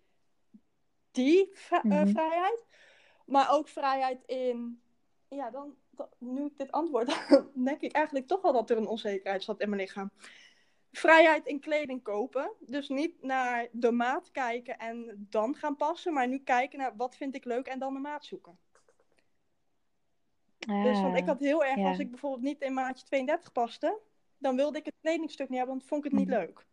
[1.10, 2.06] Die eh, Mhm.
[2.06, 2.64] vrijheid.
[3.26, 4.82] Maar ook vrijheid in.
[5.28, 5.76] Ja, dan,
[6.18, 7.06] nu ik dit antwoord,
[7.54, 10.10] denk ik eigenlijk toch wel dat er een onzekerheid zat in mijn lichaam.
[10.92, 12.52] Vrijheid in kleding kopen.
[12.60, 17.16] Dus niet naar de maat kijken en dan gaan passen, maar nu kijken naar wat
[17.16, 18.58] vind ik leuk en dan de maat zoeken.
[20.58, 21.88] Dus want ik Ah, had heel erg, ja.
[21.88, 23.98] als ik bijvoorbeeld niet in maatje 32 paste,
[24.38, 26.38] dan wilde ik het kledingstuk niet hebben, want vond ik het niet Mhm.
[26.38, 26.64] leuk.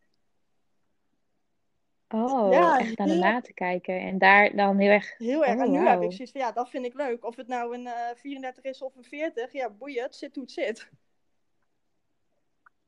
[2.10, 4.00] Oh, Ja, echt naar de maat te kijken.
[4.00, 5.18] En daar dan heel erg.
[5.18, 5.56] Heel erg.
[5.58, 6.02] Oh, en nu heb wauw.
[6.02, 7.26] ik zoiets van, ja, dat vind ik leuk.
[7.26, 10.44] Of het nou een eh 34 is of een 40, ja, boeien, het zit hoe
[10.44, 10.90] het zit.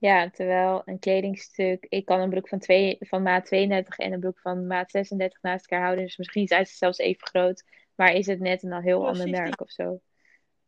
[0.02, 1.86] Ja, terwijl een kledingstuk.
[1.90, 5.42] Ik kan een broek van, twee, van maat 32 en een broek van maat 36
[5.42, 6.06] naast elkaar houden.
[6.06, 7.64] Dus misschien zijn ze zelfs even groot.
[7.96, 10.02] Maar is het net een heel ander merk of zo?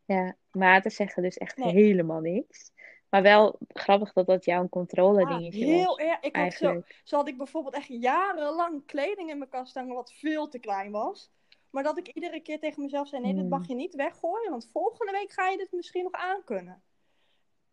[0.06, 1.72] Ja, maten zeggen dus echt Nee.
[1.72, 2.72] helemaal niks.
[3.10, 5.98] Maar wel grappig dat dat jouw controle Ja, dingetje heel was.
[5.98, 6.20] erg.
[6.20, 10.14] Ik had zo, zo had ik bijvoorbeeld echt jarenlang kleding in mijn kast hangen wat
[10.14, 11.32] veel te klein was.
[11.70, 13.50] Maar dat ik iedere keer tegen mezelf zei, nee, dit Hmm.
[13.50, 16.84] mag je niet weggooien, want volgende week ga je dit misschien nog aankunnen.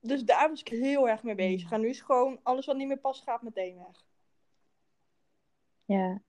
[0.01, 1.69] Dus daar was ik heel erg mee bezig.
[1.69, 1.73] Hmm.
[1.73, 4.05] En nu is gewoon alles wat niet meer past, gaat meteen weg.
[5.85, 6.21] Ja,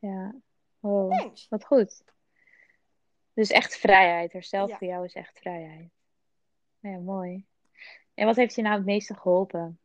[0.00, 0.34] ja.
[0.80, 1.48] Thanks.
[1.48, 2.04] wat goed.
[3.32, 4.32] Dus echt vrijheid.
[4.32, 4.76] Herstel Ja.
[4.76, 5.90] voor jou is echt vrijheid.
[6.80, 7.46] Ja, mooi.
[8.14, 9.80] En wat heeft je nou het meeste geholpen?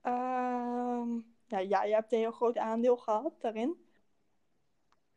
[0.00, 1.14] Ehm,
[1.46, 3.84] ja, ja, je hebt een heel groot aandeel gehad daarin.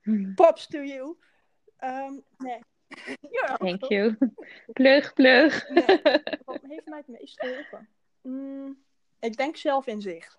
[0.02, 1.18] Hm, Props to you.
[1.78, 2.60] Ehm, nee.
[3.32, 4.18] Ja, Thank you.
[4.74, 5.68] Plug, plug.
[6.46, 7.90] Wat heeft mij het meest geholpen?
[8.22, 8.84] Mm,
[9.20, 10.36] ik denk zelfinzicht.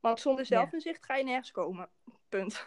[0.00, 1.88] Want zonder zelfinzicht ga je nergens komen.
[2.28, 2.66] Punt.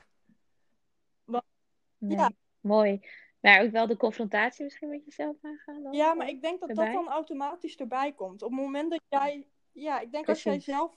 [1.97, 2.31] Nee, ja.
[2.59, 2.99] Mooi.
[3.39, 5.93] Maar ook wel de confrontatie misschien met jezelf aangaan dan?
[5.93, 8.41] Ja, maar ik denk dat dat dan automatisch erbij komt.
[8.41, 9.47] Op het moment dat jij...
[9.71, 10.45] Ja, ik denk Precies.
[10.45, 10.95] als jij zelf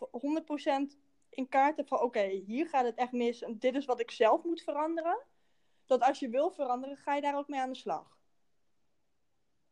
[0.95, 0.99] 100%
[1.29, 2.01] in kaart hebt van...
[2.01, 5.19] Oké, hier gaat het echt mis en dit is wat ik zelf moet veranderen.
[5.87, 8.17] Dat als je wil veranderen, ga je daar ook mee aan de slag.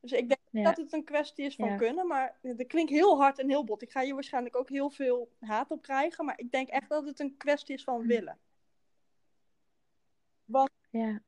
[0.00, 3.38] Dus ik denk dat het een kwestie is van kunnen, maar dat klinkt heel hard
[3.38, 3.82] en heel bot.
[3.82, 7.06] Ik ga hier waarschijnlijk ook heel veel haat op krijgen, maar ik denk echt dat
[7.06, 8.06] het een kwestie is van hm.
[8.06, 8.38] willen.
[10.44, 10.70] Want...
[10.90, 11.22] Ja.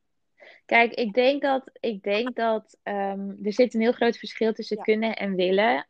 [0.64, 4.82] Kijk, ik denk dat, ik denk dat um, er zit een heel groot verschil tussen
[4.82, 5.86] kunnen en willen.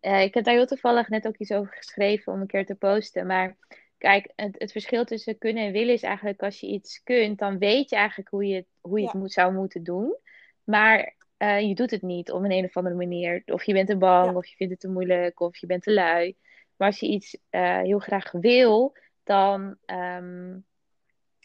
[0.00, 2.74] Uh, ik heb daar heel toevallig net ook iets over geschreven om een keer te
[2.74, 3.26] posten.
[3.26, 3.56] Maar
[4.02, 7.58] kijk, het, het verschil tussen kunnen en willen is eigenlijk als je iets kunt, dan
[7.58, 10.16] weet je eigenlijk hoe je, hoe je het moet, zou moeten doen.
[10.64, 13.42] Maar uh, je doet het niet op een, een of andere manier.
[13.46, 15.92] Of je bent te bang, of je vindt het te moeilijk, of je bent te
[15.92, 16.36] lui.
[16.76, 20.64] Maar als je iets uh, heel graag wil, dan um,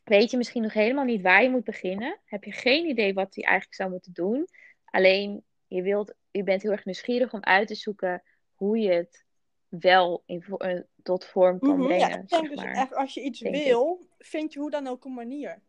[0.03, 2.19] weet je misschien nog helemaal niet waar je moet beginnen.
[2.25, 4.47] Heb je geen idee wat je eigenlijk zou moeten doen.
[4.85, 9.25] Alleen je, wilt, je bent heel erg nieuwsgierig om uit te zoeken hoe je het
[9.69, 12.09] wel in, uh, tot vorm kan brengen.
[12.09, 14.25] Mhm, ja, ik denk dus echt, als je iets wil, ik.
[14.25, 15.61] vind je hoe dan ook een manier.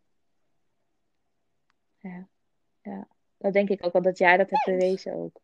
[1.98, 2.28] Ja,
[2.82, 3.08] ja.
[3.36, 5.40] Dat denk ik ook wel dat jij dat hebt bewezen ook.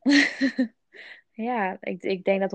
[1.48, 2.52] ja, ik, ik denk dat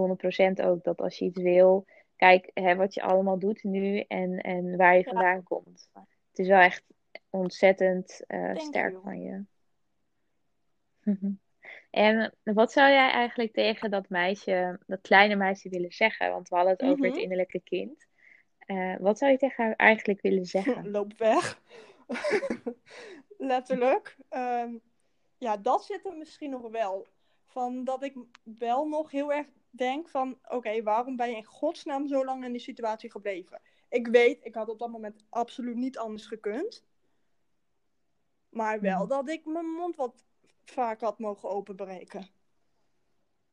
[0.63, 0.83] 100% ook.
[0.83, 1.85] Dat als je iets wil,
[2.15, 5.89] kijk hè, wat je allemaal doet nu en, en waar je vandaan komt.
[5.93, 6.83] Het is wel echt
[7.29, 9.43] ontzettend uh, sterk van je.
[11.91, 16.31] en wat zou jij eigenlijk tegen dat meisje, dat kleine meisje willen zeggen?
[16.31, 17.21] Want we hadden het over het mhm.
[17.21, 18.07] innerlijke kind.
[18.67, 20.91] Uh, wat zou je tegen haar eigenlijk willen zeggen?
[20.91, 21.61] Loop weg.
[23.37, 24.17] letterlijk.
[24.29, 24.77] Ehm,
[25.37, 27.07] ja, dat zit er misschien nog wel.
[27.45, 30.39] Van dat ik wel nog heel erg denk van...
[30.47, 33.61] Oké, waarom ben je in godsnaam zo lang in die situatie gebleven?
[33.89, 36.85] Ik weet, ik had op dat moment absoluut niet anders gekund.
[38.49, 39.07] Maar wel mhm.
[39.07, 40.25] dat ik mijn mond wat
[40.65, 42.27] vaak had mogen openbreken.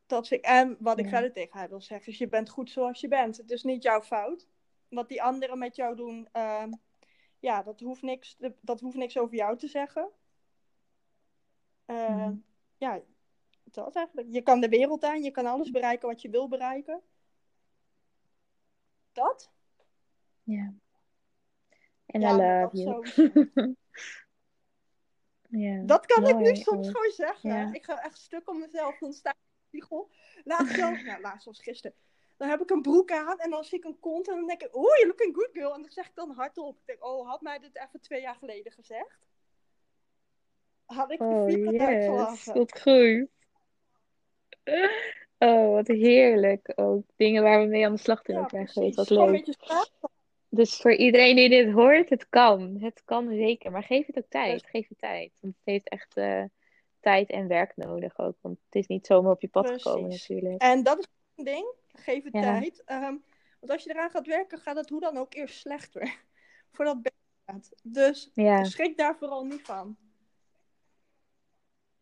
[0.06, 3.00] Dat ik, en wat ik verder tegen haar wil zeggen is: je bent goed zoals
[3.00, 3.36] je bent.
[3.36, 4.48] Het is niet jouw fout.
[4.88, 6.72] Wat die anderen met jou doen, ehm,
[7.38, 10.10] ja, dat hoeft niks, dat hoeft niks over jou te zeggen.
[11.86, 12.30] Uh,
[12.76, 13.02] Ja,
[13.64, 14.28] dat eigenlijk.
[14.30, 17.02] Je kan de wereld aan, je kan alles bereiken wat je wil bereiken.
[19.12, 19.50] Dat?
[20.42, 20.74] Ja.
[22.06, 23.04] En ja, I love you.
[25.48, 27.74] ja, dat kan ik nu soms gewoon zeggen.
[27.74, 28.98] Ik ga echt stuk om mezelf.
[28.98, 30.10] Dan sta ik in de spiegel.
[30.44, 30.76] Laatst
[31.06, 31.96] nou, laatst was gisteren
[32.38, 34.62] dan heb ik een broek aan en dan zie ik een kont en dan denk
[34.62, 35.74] ik, oh, you're looking good girl.
[35.74, 36.76] En dat zeg ik dan hardop.
[36.76, 39.18] Ik denk, oh, had mij dit even twee jaar geleden gezegd?
[40.84, 42.44] Had ik oh, yes.
[42.44, 43.28] Wat goed.
[45.38, 46.72] Oh, wat heerlijk.
[46.74, 48.96] Ook dingen waar we mee aan de slag kunnen ja, zijn geweest.
[48.96, 49.56] Wat leuk.
[50.48, 52.76] Dus voor iedereen die dit hoort, het kan.
[52.80, 53.70] Het kan zeker.
[53.70, 54.66] Maar geef het ook tijd.
[54.66, 55.32] Geef het tijd.
[55.40, 56.44] Want het heeft echt uh,
[57.00, 58.36] tijd en werk nodig ook.
[58.40, 60.62] Want het is niet zomaar op je pad gekomen natuurlijk.
[60.62, 62.82] En dat is een ding geef het tijd.
[62.84, 63.14] Ehm,
[63.60, 66.18] want als je eraan gaat werken, gaat het hoe dan ook eerst slechter.
[66.72, 67.72] Voordat het beter gaat.
[67.82, 68.30] Dus
[68.62, 69.96] schrik daar vooral niet van.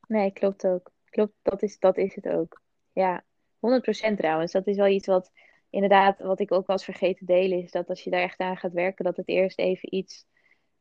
[0.08, 0.90] Nee, klopt ook.
[1.10, 2.62] Klopt, dat is, dat is het ook.
[2.92, 3.24] Ja,
[3.56, 4.52] 100% trouwens.
[4.52, 5.30] Dat is wel iets wat
[5.70, 8.56] inderdaad, wat ik ook wel eens vergeten delen, is dat als je daar echt aan
[8.56, 10.26] gaat werken, dat het eerst even iets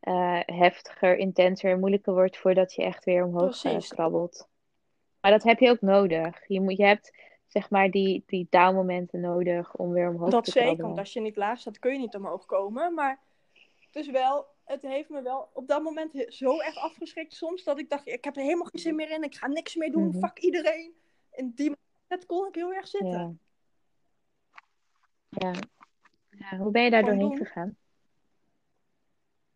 [0.02, 4.48] uh, heftiger, intenser, moeilijker wordt voordat je echt weer omhoog uh, krabbelt.
[5.22, 6.48] Maar dat heb je ook nodig.
[6.48, 7.14] Je, moet, je hebt
[7.48, 10.68] zeg maar, die, die down-momenten nodig om weer omhoog dat te komen.
[10.68, 12.94] Dat zeker, want als je niet laag staat, kun je niet omhoog komen.
[12.94, 13.20] Maar
[13.80, 17.80] het is wel, het heeft me wel op dat moment zo erg afgeschrikt soms, dat
[17.80, 20.04] ik dacht, ik heb er helemaal geen zin meer in, ik ga niks meer doen,
[20.04, 20.94] mm fuck iedereen.
[21.32, 21.76] In die
[22.08, 23.10] moment kon ik heel erg zitten.
[23.10, 23.34] Ja.
[25.38, 25.54] Ja.
[26.58, 27.78] hoe ben je daar doorheen gegaan?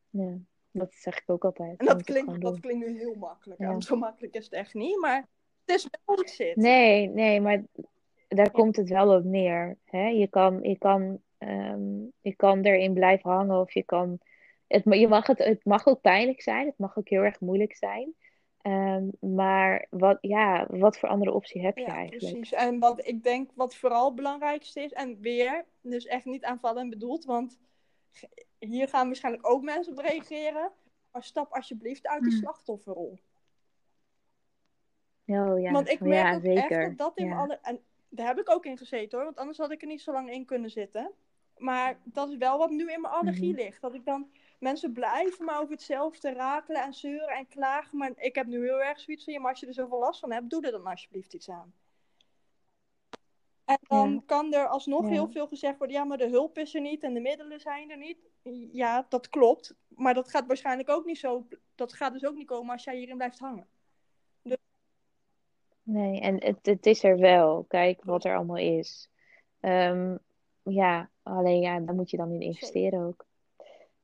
[0.09, 0.37] Ja,
[0.71, 1.79] dat zeg ik ook altijd.
[1.79, 3.59] En dat, klinkt, dat klinkt nu heel makkelijk.
[3.59, 3.81] Ja.
[3.81, 5.27] Zo makkelijk is het echt niet, maar
[5.65, 6.55] het is wel zit.
[6.55, 7.63] Nee, nee, maar
[8.27, 9.77] daar komt het wel op neer.
[9.85, 10.07] Hè?
[10.07, 14.19] Je, kan, je, kan, um, je kan erin blijven hangen of je kan.
[14.67, 17.75] Het, je mag het, het mag ook pijnlijk zijn, het mag ook heel erg moeilijk
[17.75, 18.13] zijn.
[18.63, 22.33] Um, maar wat, ja, wat voor andere optie heb je ja, eigenlijk?
[22.33, 22.51] Precies.
[22.51, 26.89] En wat ik denk wat vooral het belangrijkste is, en weer, dus echt niet aanvallen
[26.89, 27.59] bedoeld, want
[28.59, 30.71] hier gaan waarschijnlijk ook mensen op reageren.
[31.11, 32.39] Maar stap alsjeblieft uit die hmm.
[32.39, 33.19] slachtofferrol.
[35.25, 35.71] Oh, ja.
[35.71, 36.79] Want ik merk ja, ook zeker.
[36.79, 37.59] echt dat dat in alle...
[37.61, 37.79] En
[38.09, 40.31] daar heb ik ook in gezeten hoor, want anders had ik er niet zo lang
[40.31, 41.11] in kunnen zitten.
[41.57, 43.61] Maar dat is wel wat nu in mijn allergie mhm.
[43.61, 43.81] ligt.
[43.81, 44.29] Dat ik dan...
[44.59, 47.97] Mensen blijven maar over hetzelfde rakelen en zeuren en klagen.
[47.97, 49.33] Maar ik heb nu heel erg zoiets van...
[49.33, 51.73] Ja, maar als je er zoveel last van hebt, doe er dan alsjeblieft iets aan.
[53.65, 54.21] En dan Ja.
[54.25, 55.09] kan er alsnog Ja.
[55.09, 57.91] heel veel gezegd worden, ja, maar de hulp is er niet en de middelen zijn
[57.91, 58.17] er niet.
[58.71, 59.75] Ja, dat klopt.
[59.87, 62.95] Maar dat gaat waarschijnlijk ook niet zo, dat gaat dus ook niet komen als jij
[62.97, 63.67] hierin blijft hangen.
[65.83, 67.63] Nee, en het, het is er wel.
[67.67, 69.09] Kijk wat er allemaal is.
[69.59, 70.17] Ehm,
[70.63, 73.25] ja, alleen ja, daar moet je dan in investeren ook.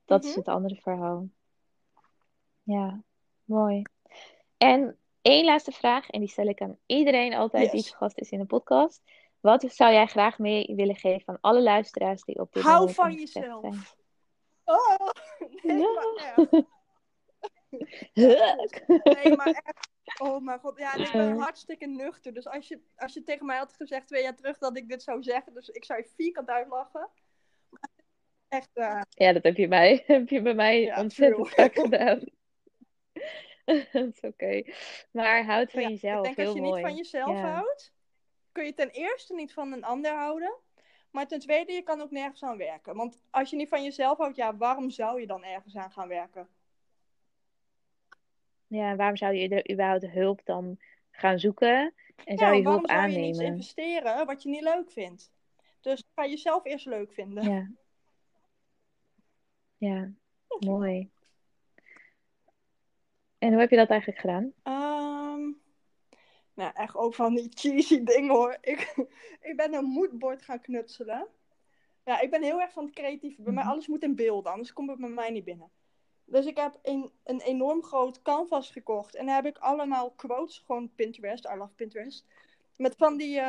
[0.06, 0.40] Dat is Mhm.
[0.40, 1.28] het andere verhaal.
[2.64, 3.04] Ja,
[3.44, 3.82] mooi.
[4.58, 8.30] En één laatste vraag, en die stel ik aan iedereen altijd die te gast is
[8.30, 9.02] in de podcast.
[9.40, 12.96] Wat zou jij graag mee willen geven aan alle luisteraars die op dit Hou moment
[12.96, 13.62] van jezelf.
[13.62, 13.84] zijn?
[14.64, 14.98] Oh,
[15.64, 15.92] nee, Ja.
[15.94, 16.52] maar echt.
[18.14, 18.84] Huk.
[19.04, 19.90] Nee, maar echt.
[20.22, 22.34] Oh mijn god, ja, en ik ben hartstikke nuchter.
[22.34, 25.04] Dus als je, als je tegen mij had gezegd twee jaar terug dat ik dit
[25.04, 27.10] zou zeggen, dus ik zou je vierkant uitlachen.
[28.56, 32.20] Echt, eh, Ja, dat heb je, mij, heb je bij mij Ja, ontzettend vaak gedaan.
[33.66, 34.64] Dat is oké.
[35.12, 36.18] Maar houd van ja, jezelf.
[36.18, 36.74] ik denk Heel als je mooi.
[36.74, 37.52] niet van jezelf Ja.
[37.52, 37.94] houdt,
[38.52, 40.56] kun je ten eerste niet van een ander houden.
[41.12, 42.96] Maar ten tweede, je kan ook nergens aan werken.
[42.96, 46.08] Want als je niet van jezelf houdt, ja, waarom zou je dan ergens aan gaan
[46.08, 46.48] werken?
[48.68, 50.78] Ja, waarom zou je er überhaupt hulp dan
[51.12, 51.94] gaan zoeken?
[52.26, 53.46] En zou je waarom hulp zou je niet aannemen?
[53.46, 55.32] investeren wat je niet leuk vindt?
[55.82, 57.52] Dus ga jezelf eerst leuk vinden.
[57.52, 57.70] Ja.
[59.86, 60.12] Ja,
[60.60, 61.10] mooi.
[63.38, 64.54] En hoe heb je dat eigenlijk gedaan?
[64.64, 65.52] Ehm,
[66.54, 68.58] nou, echt ook van die cheesy dingen hoor.
[68.62, 68.94] Ik,
[69.50, 71.28] ik ben een moodboard gaan knutselen.
[72.06, 73.42] Ja, ik ben heel erg van het creatieve.
[73.42, 73.72] Bij mij Mhm.
[73.72, 75.70] alles moet in beelden, anders komt het bij mij niet binnen.
[76.26, 79.16] Dus ik heb een, een enorm groot canvas gekocht.
[79.16, 82.26] En daar heb ik allemaal quotes, gewoon Pinterest, I love Pinterest.
[82.78, 83.42] Met van die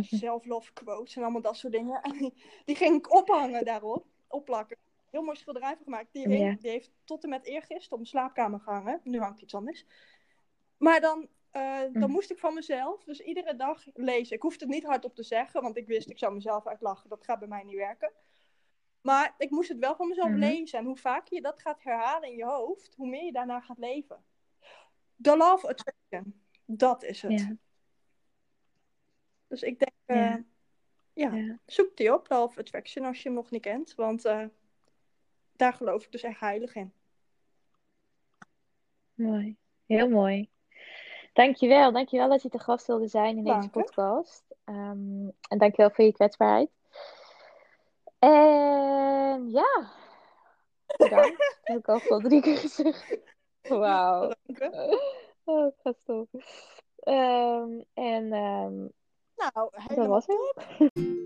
[0.00, 2.02] self-love quotes en allemaal dat soort dingen.
[2.02, 2.34] En die,
[2.64, 4.76] die ging ik ophangen daarop, opplakken.
[5.16, 6.12] Heel mooi schilderij van gemaakt.
[6.12, 6.28] Die,
[6.60, 9.00] heeft tot en met eergisteren op mijn slaapkamer gehangen.
[9.04, 9.84] Nu hangt iets anders.
[10.76, 12.10] Maar dan, eh, dan Mhm.
[12.10, 14.36] moest ik van mezelf dus iedere dag lezen.
[14.36, 17.08] Ik hoefde het niet hardop te zeggen, want ik wist ik zou mezelf uitlachen.
[17.08, 18.12] Dat gaat bij mij niet werken.
[19.00, 20.38] Maar ik moest het wel van mezelf Mhm.
[20.38, 20.78] lezen.
[20.78, 23.78] En hoe vaker je dat gaat herhalen in je hoofd, hoe meer je daarna gaat
[23.78, 24.24] leven.
[25.22, 26.42] The Love Attraction.
[26.64, 27.40] Dat is het.
[27.40, 27.56] Ja,
[29.46, 30.44] Dus ik denk, eh, Ja.
[31.12, 31.34] ja.
[31.34, 33.94] ja, zoek die op, Love Attraction, als je hem nog niet kent.
[33.94, 34.44] Want eh,
[35.56, 36.92] daar geloof ik dus echt heilig in.
[39.14, 39.56] mooi.
[39.86, 40.48] Heel mooi.
[41.32, 41.92] Dankjewel.
[41.92, 43.80] Dankjewel dat je te gast wilde zijn in deze Dank je.
[43.80, 44.44] podcast.
[44.64, 46.70] Ehm, en dankjewel voor je kwetsbaarheid.
[48.18, 49.90] En ja,
[50.96, 51.58] bedankt.
[51.62, 53.18] Heb ik al drie keer gezegd.
[53.62, 54.32] Wauw.
[55.48, 56.40] Oh, ik ga stoppen.
[56.98, 58.86] Ehm, en ehm,
[59.36, 60.54] Nou, dat was het.